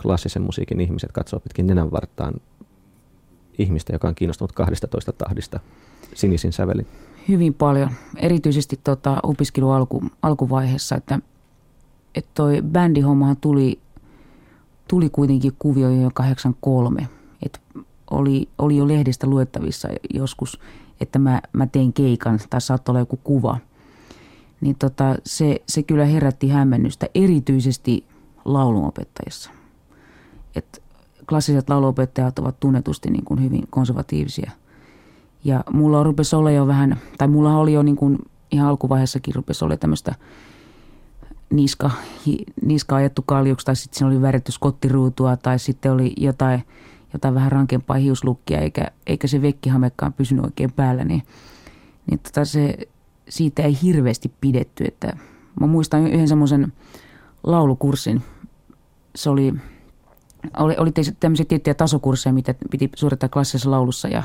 [0.02, 2.34] klassisen musiikin ihmiset katsoo pitkin nenän vartaan
[3.58, 5.60] ihmistä, joka on kiinnostunut 12 tahdista
[6.14, 6.86] sinisin sävelin?
[7.28, 11.18] Hyvin paljon, erityisesti tota, opiskelu alku, alkuvaiheessa, että
[12.16, 13.78] että toi bändihommahan tuli,
[14.88, 17.08] tuli kuitenkin kuvio jo 83.
[17.42, 17.60] Et
[18.10, 20.60] oli, oli jo lehdestä luettavissa joskus,
[21.00, 23.58] että mä, mä tein keikan tai saattoi olla joku kuva.
[24.60, 28.04] Niin tota, se, se kyllä herätti hämmennystä erityisesti
[28.44, 29.50] laulunopettajissa.
[30.54, 30.82] Et
[31.28, 34.50] klassiset lauluopettajat ovat tunnetusti niin kuin hyvin konservatiivisia.
[35.44, 38.18] Ja mulla rupesi olla jo vähän, tai mulla oli jo niin kuin
[38.50, 40.14] ihan alkuvaiheessakin rupesi olla tämmöistä–
[41.50, 41.90] niska,
[42.62, 46.62] niska ajettu kaljuksi tai sitten siinä oli väritty skottiruutua tai sitten oli jotain,
[47.12, 51.22] jotain vähän rankempaa hiuslukkia eikä, eikä se vekkihamekaan pysynyt oikein päällä, niin,
[52.10, 52.76] niin tota se,
[53.28, 54.84] siitä ei hirveästi pidetty.
[54.84, 55.16] Että
[55.60, 56.72] mä muistan yhden semmoisen
[57.42, 58.22] laulukurssin,
[59.14, 59.54] se oli,
[60.56, 60.90] oli, oli
[61.20, 64.22] tämmöisiä tiettyjä tasokursseja, mitä piti suorittaa klassisessa laulussa ja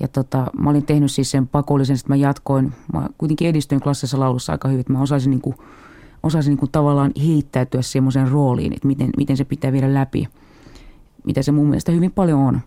[0.00, 2.72] ja tota, mä olin tehnyt siis sen pakollisen, että mä jatkoin.
[2.92, 5.56] Mä kuitenkin edistyin klassisessa laulussa aika hyvin, mä osaisin niin kuin
[6.24, 10.28] osasi niin kuin tavallaan heittäytyä semmoisen rooliin, että miten, miten se pitää viedä läpi,
[11.24, 12.60] mitä se mun mielestä hyvin paljon on.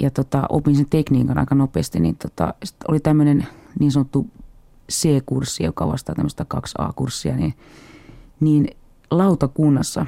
[0.00, 2.54] Ja tota, opin sen tekniikan aika nopeasti, niin tota,
[2.88, 3.46] oli tämmöinen
[3.80, 4.26] niin sanottu
[4.92, 7.54] C-kurssi, joka vastaa tämmöistä 2A-kurssia, niin,
[8.40, 8.68] niin
[9.10, 10.06] lautakunnassa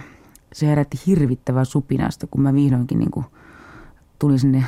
[0.52, 3.26] se herätti hirvittävää supinasta, kun mä vihdoinkin niin kuin
[4.18, 4.64] tulin sinne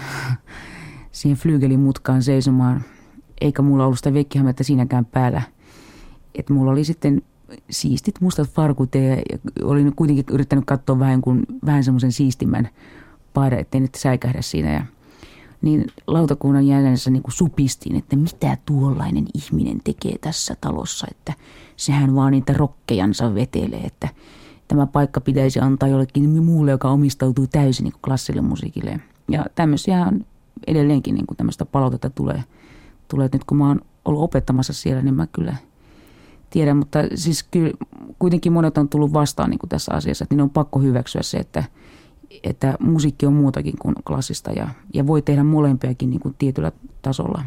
[1.13, 2.85] siihen flygelin mutkaan seisomaan,
[3.41, 5.43] eikä mulla ollut sitä vekkihametta siinäkään päällä.
[6.35, 7.23] Että mulla oli sitten
[7.71, 9.01] siistit mustat farkut ja
[9.63, 12.69] olin kuitenkin yrittänyt katsoa vähän, kun, vähän semmoisen siistimän
[13.35, 14.73] paidan, ettei nyt säikähdä siinä.
[14.73, 14.85] Ja,
[15.63, 21.33] niin lautakunnan jäsenessä niin supistiin, että mitä tuollainen ihminen tekee tässä talossa, että
[21.77, 24.09] sehän vaan niitä rokkejansa vetelee, että
[24.69, 29.01] tämä paikka pitäisi antaa jollekin muulle, joka omistautuu täysin niin klassille musiikille.
[29.29, 30.25] Ja tämmöisiä on
[30.67, 32.45] edelleenkin niin kuin tämmöistä palautetta tulee,
[33.09, 35.57] tulee, että nyt kun mä oon ollut opettamassa siellä, niin mä kyllä–
[36.51, 37.71] tiedä, mutta siis kyllä
[38.19, 41.39] kuitenkin monet on tullut vastaan niin kuin tässä asiassa, että niin on pakko hyväksyä se,
[41.39, 41.65] että,
[42.45, 46.73] että musiikki on muutakin kuin klassista ja, ja voi tehdä molempiakin niin kuin tietyllä
[47.03, 47.43] tasolla.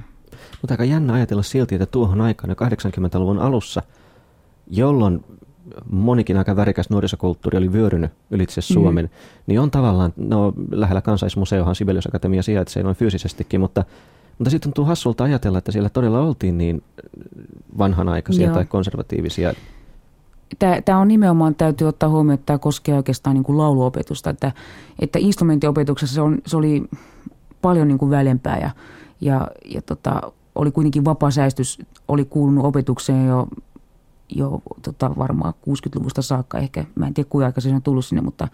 [0.62, 3.82] Mutta aika jännä ajatella silti, että tuohon aikaan 80-luvun alussa,
[4.68, 5.24] jolloin
[5.90, 8.74] monikin aika värikäs nuorisokulttuuri oli vyörynyt ylitse mm.
[8.74, 9.12] Suomen, mm.
[9.48, 13.86] niin on tavallaan, no lähellä kansaismuseohan Sibelius Akatemia sijaitsee noin fyysisestikin, mutta
[14.42, 16.84] mutta sitten tuntuu hassulta ajatella, että siellä todella oltiin niin
[17.78, 18.54] vanhanaikaisia Joo.
[18.54, 19.54] tai konservatiivisia.
[20.86, 24.30] Tämä on nimenomaan, täytyy ottaa huomioon, että tämä koskee oikeastaan niin kuin lauluopetusta.
[24.30, 24.52] Että,
[25.00, 26.84] että instrumenttiopetuksessa se, on, se oli
[27.62, 28.70] paljon niin kuin välempää ja,
[29.22, 33.48] ja, ja tota, oli kuitenkin vapaa säästys, oli kuulunut opetukseen jo,
[34.36, 36.86] jo tota, varmaan 60-luvusta saakka ehkä.
[36.96, 38.48] Mä en tiedä kuinka aika se on tullut sinne, mutta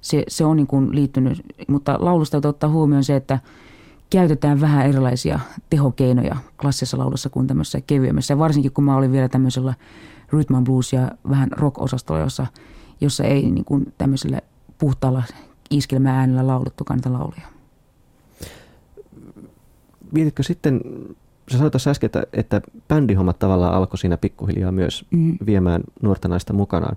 [0.00, 1.42] se, se on niin kuin liittynyt.
[1.68, 3.38] Mutta laulusta täytyy ottaa huomioon se, että–
[4.10, 5.40] käytetään vähän erilaisia
[5.70, 8.38] tehokeinoja klassisessa laulussa kuin tämmöisessä kevyemmässä.
[8.38, 9.74] Varsinkin kun mä olin vielä tämmöisellä
[10.32, 12.46] rhythm and blues ja vähän rock-osastolla, jossa,
[13.00, 14.40] jossa ei niin kuin tämmöisellä
[14.78, 15.22] puhtaalla
[15.70, 17.46] iskelmääänellä laulettukaan niitä lauluja.
[20.12, 20.80] Mietitkö sitten,
[21.50, 25.38] sä sanoit tässä äsken, että, että bändihommat tavallaan alkoi siinä pikkuhiljaa myös mm.
[25.46, 26.96] viemään nuorta naista mukanaan.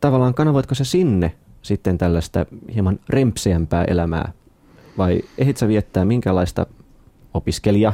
[0.00, 4.32] Tavallaan kanavoitko se sinne sitten tällaista hieman rempseämpää elämää
[4.98, 6.66] vai ehdit sä viettää minkälaista
[7.34, 7.92] opiskelija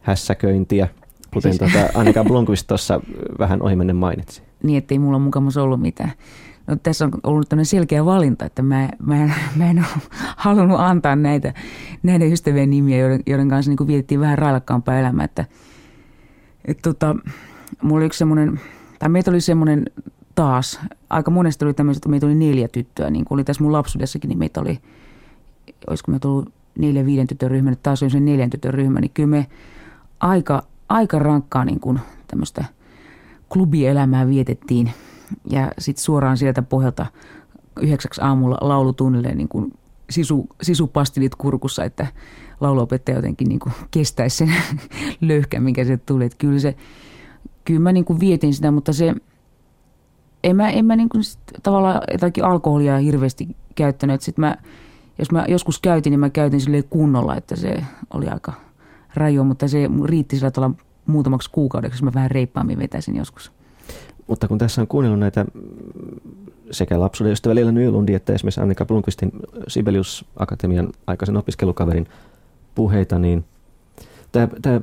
[0.00, 0.88] hässäköintiä,
[1.34, 1.72] kuten siis...
[1.72, 3.00] tuota Annika Blomqvist tuossa
[3.38, 4.42] vähän ohimennen mainitsi?
[4.62, 6.12] Niin, ettei mulla mukamassa ollut mitään.
[6.66, 9.86] No, tässä on ollut tämmöinen selkeä valinta, että mä, mä, en, mä en ole
[10.36, 11.54] halunnut antaa näitä,
[12.02, 15.24] näiden ystävien nimiä, joiden, joiden kanssa niin vietettiin vähän railakkaampaa elämää.
[15.24, 15.44] Että,
[16.64, 17.16] et, tota,
[17.82, 18.60] mulla oli yksi semmoinen,
[18.98, 19.84] tai meitä oli semmoinen
[20.34, 23.72] taas, aika monesti oli tämmöiset, että meitä oli neljä tyttöä, niin kuin oli tässä mun
[23.72, 24.78] lapsuudessakin, niin meitä oli–
[25.88, 29.10] olisiko me tullut neljä viiden tytön ryhmä, nyt taas on se neljän tytön ryhmä, niin
[29.10, 29.46] kyllä me
[30.20, 32.64] aika, aika rankkaa niin kuin tämmöistä
[33.48, 34.90] klubielämää vietettiin.
[35.50, 37.06] Ja sitten suoraan sieltä pohjalta
[37.80, 39.72] yhdeksäksi aamulla laulutunnille niin kuin
[40.10, 42.06] sisu, sisupastinit kurkussa, että
[42.60, 44.54] lauluopettaja jotenkin niin kuin kestäisi sen
[45.20, 46.24] löyhkän, mikä se tuli.
[46.24, 46.76] Että kyllä, se,
[47.64, 49.14] kyllä mä niin kuin vietin sitä, mutta se,
[50.44, 51.22] en mä, en mä niin kuin
[51.62, 54.20] tavallaan jotakin alkoholia hirveästi käyttänyt.
[54.20, 54.56] Sitten mä,
[55.18, 58.52] jos mä joskus käytin, niin mä käytin sille kunnolla, että se oli aika
[59.14, 60.74] raju, mutta se riitti sillä tavalla
[61.06, 63.52] muutamaksi kuukaudeksi, mä vähän reippaammin vetäisin joskus.
[64.26, 65.44] Mutta kun tässä on kuunnellut näitä
[66.70, 69.32] sekä lapsuuden ystävä Leila Nylundi että esimerkiksi Annika Blomqvistin
[69.68, 72.08] Sibelius Akatemian aikaisen opiskelukaverin
[72.74, 73.44] puheita, niin
[74.32, 74.80] tämä, tämä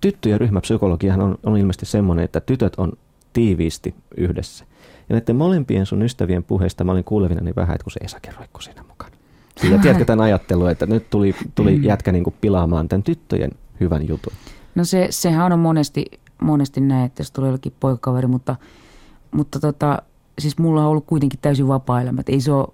[0.00, 2.92] tyttö- ja ryhmäpsykologiahan on, on ilmeisesti semmoinen, että tytöt on
[3.32, 4.64] tiiviisti yhdessä.
[5.08, 8.18] Ja näiden molempien sun ystävien puheista mä olin kuulevina niin vähän, että kun se Esa
[8.38, 9.15] roikku siinä mukana.
[9.62, 11.84] Ja tiedätkö tämän ajattelun, että nyt tuli, tuli mm.
[11.84, 13.50] jätkä niin kuin pilaamaan tämän tyttöjen
[13.80, 14.32] hyvän jutun?
[14.74, 16.04] No se, sehän on monesti,
[16.42, 18.56] monesti näin, että se tulee jollekin poikakaveri, mutta,
[19.30, 20.02] mutta tota,
[20.38, 22.22] siis mulla on ollut kuitenkin täysin vapaa elämä.
[22.26, 22.68] Ei, se ole,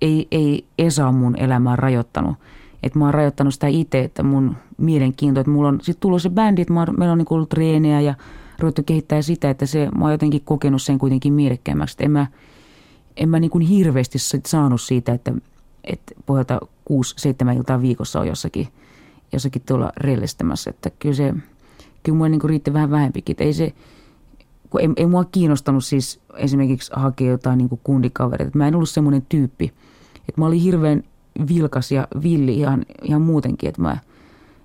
[0.00, 2.36] ei, ei Esa mun elämää rajoittanut.
[2.82, 6.30] Että mä oon rajoittanut sitä itse, että mun mielenkiinto, että mulla on sitten tullut se
[6.30, 8.14] bändi, että mä, meillä on niin ollut treenejä ja
[8.58, 11.96] ruvettu kehittää sitä, että se, mä oon jotenkin kokenut sen kuitenkin mielekkäämmäksi.
[12.00, 12.26] En mä,
[13.16, 15.32] en mä niin kuin hirveästi saanut siitä, että,
[15.86, 16.14] että
[16.84, 18.68] kuusi, seitsemän iltaa viikossa on jossakin,
[19.32, 20.70] jossakin tuolla rellestämässä.
[20.70, 21.34] Että kyllä se,
[22.02, 23.32] kyllä mulla niin riitti vähän vähempikin.
[23.32, 23.72] Että ei se,
[24.70, 28.58] kun ei, ei mua kiinnostanut siis esimerkiksi hakea jotain niin kundikavereita.
[28.58, 29.72] Mä en ollut semmoinen tyyppi.
[30.28, 31.02] Että mä olin hirveän
[31.48, 33.98] vilkas ja villi ihan, ihan muutenkin, että mä,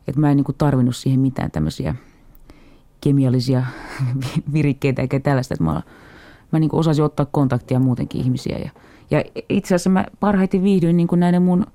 [0.07, 1.95] että mä en niin tarvinnut siihen mitään tämmöisiä
[3.01, 3.63] kemiallisia
[4.53, 5.81] virikkeitä eikä tällaista, että mä,
[6.51, 8.57] mä niin osasin ottaa kontaktia muutenkin ihmisiä.
[8.57, 8.69] Ja,
[9.11, 11.65] ja itse asiassa mä parhaiten viihdyin niin kuin näiden mun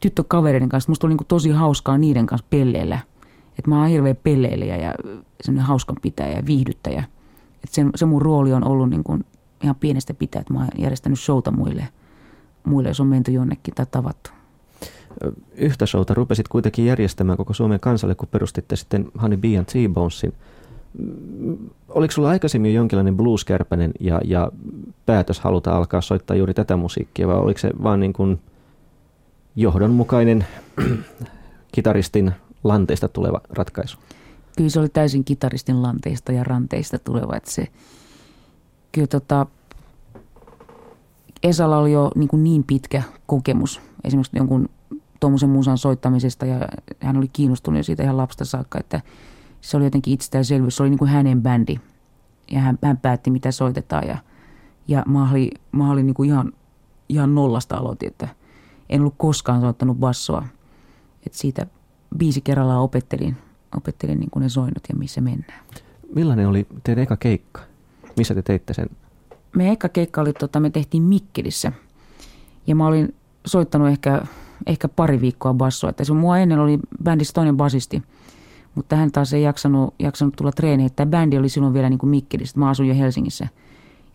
[0.00, 0.90] tyttökavereiden kanssa.
[0.90, 2.98] Musta oli niin kuin tosi hauskaa niiden kanssa pelleillä.
[3.58, 4.94] Että mä oon hirveä pelleilijä ja
[5.40, 7.04] semmoinen hauskan pitäjä ja viihdyttäjä–
[7.66, 9.24] et se, se mun rooli on ollut niin kuin
[9.62, 11.88] ihan pienestä pitää, että mä oon järjestänyt showta muille,
[12.64, 14.30] muille, jos on menty jonnekin tai tavattu.
[15.54, 20.32] Yhtä showta rupesit kuitenkin järjestämään koko Suomen kansalle, kun perustitte sitten Honey Bee and T-Bonesin.
[21.88, 24.52] Oliko sulla aikaisemmin jonkinlainen blueskärpänen ja, ja
[25.06, 28.40] päätös haluta alkaa soittaa juuri tätä musiikkia, vai oliko se vaan niin kuin
[29.56, 30.46] johdonmukainen
[31.74, 32.32] kitaristin
[32.64, 33.98] lanteista tuleva ratkaisu?
[34.56, 37.36] kyllä se oli täysin kitaristin lanteista ja ranteista tuleva.
[37.36, 37.68] Että se,
[38.92, 39.46] kyllä tota,
[41.42, 44.68] Esalla oli jo niin, kuin niin pitkä kokemus esimerkiksi jonkun
[45.20, 46.68] tuommoisen musan soittamisesta ja
[47.00, 49.00] hän oli kiinnostunut siitä ihan lapsta saakka, että
[49.66, 50.76] se oli jotenkin itsestäänselvyys.
[50.76, 51.80] Se oli niin kuin hänen bändi
[52.50, 54.18] ja hän, hän päätti mitä soitetaan ja,
[54.88, 56.52] ja mä olin, mä olin niin kuin ihan,
[57.08, 58.28] ihan nollasta aloitin, että
[58.88, 60.46] en ollut koskaan soittanut bassoa.
[61.26, 61.66] Että siitä
[62.18, 63.36] viisi kerrallaan opettelin
[63.76, 65.60] opettelin niin kuin ne soinut ja missä mennään.
[66.14, 67.60] Millainen oli teidän eka keikka?
[68.16, 68.90] Missä te teitte sen?
[69.56, 71.72] Me eka keikka oli, tota, me tehtiin Mikkelissä.
[72.66, 73.14] Ja mä olin
[73.46, 74.22] soittanut ehkä,
[74.66, 75.90] ehkä pari viikkoa bassoa.
[75.90, 78.02] Että se mua ennen oli bändissä toinen basisti.
[78.76, 80.92] Mutta hän taas ei jaksanut, jaksanut tulla treeneihin.
[80.96, 82.58] Tämä bändi oli silloin vielä niin kuin Mikkelissä.
[82.58, 83.48] Mä asuin jo Helsingissä.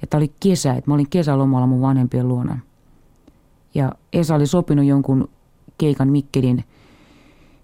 [0.02, 2.60] Ja tämä oli kesä, että mä olin kesälomalla mun vanhempien luona.
[3.76, 5.30] Ja Esa oli sopinut jonkun
[5.78, 6.64] keikan Mikkelin,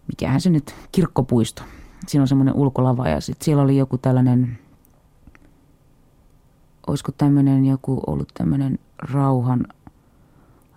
[0.07, 1.63] mikähän se nyt, kirkkopuisto–
[2.07, 4.59] siinä on semmoinen ulkolava ja sitten siellä oli joku tällainen,
[6.87, 9.67] olisiko tämmöinen joku ollut tämmöinen rauhan,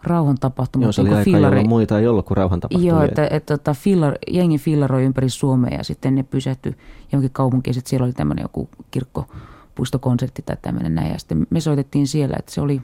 [0.03, 0.84] rauhan tapahtuma.
[0.84, 1.64] Joo, se oli aika, fillari.
[1.64, 2.88] muita ei ollut kuin rauhan tapahtuma.
[2.88, 6.76] Joo, että, että, että tota, fillar, jengi fillaroi ympäri Suomea ja sitten ne pysähtyi
[7.12, 7.74] johonkin kaupunkiin.
[7.74, 11.12] Sitten siellä oli tämmöinen joku kirkkopuistokonsertti tai tämmöinen näin.
[11.12, 12.82] Ja sitten me soitettiin siellä, että se oli,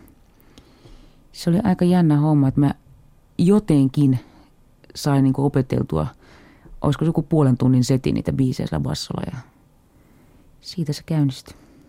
[1.33, 2.75] se oli aika jännä homma, että mä
[3.38, 4.18] jotenkin
[4.95, 6.07] sain niin opeteltua–
[6.87, 9.38] olisiko se joku puolen tunnin setin niitä biisejä bassolla ja
[10.61, 11.57] siitä se käynnistyi.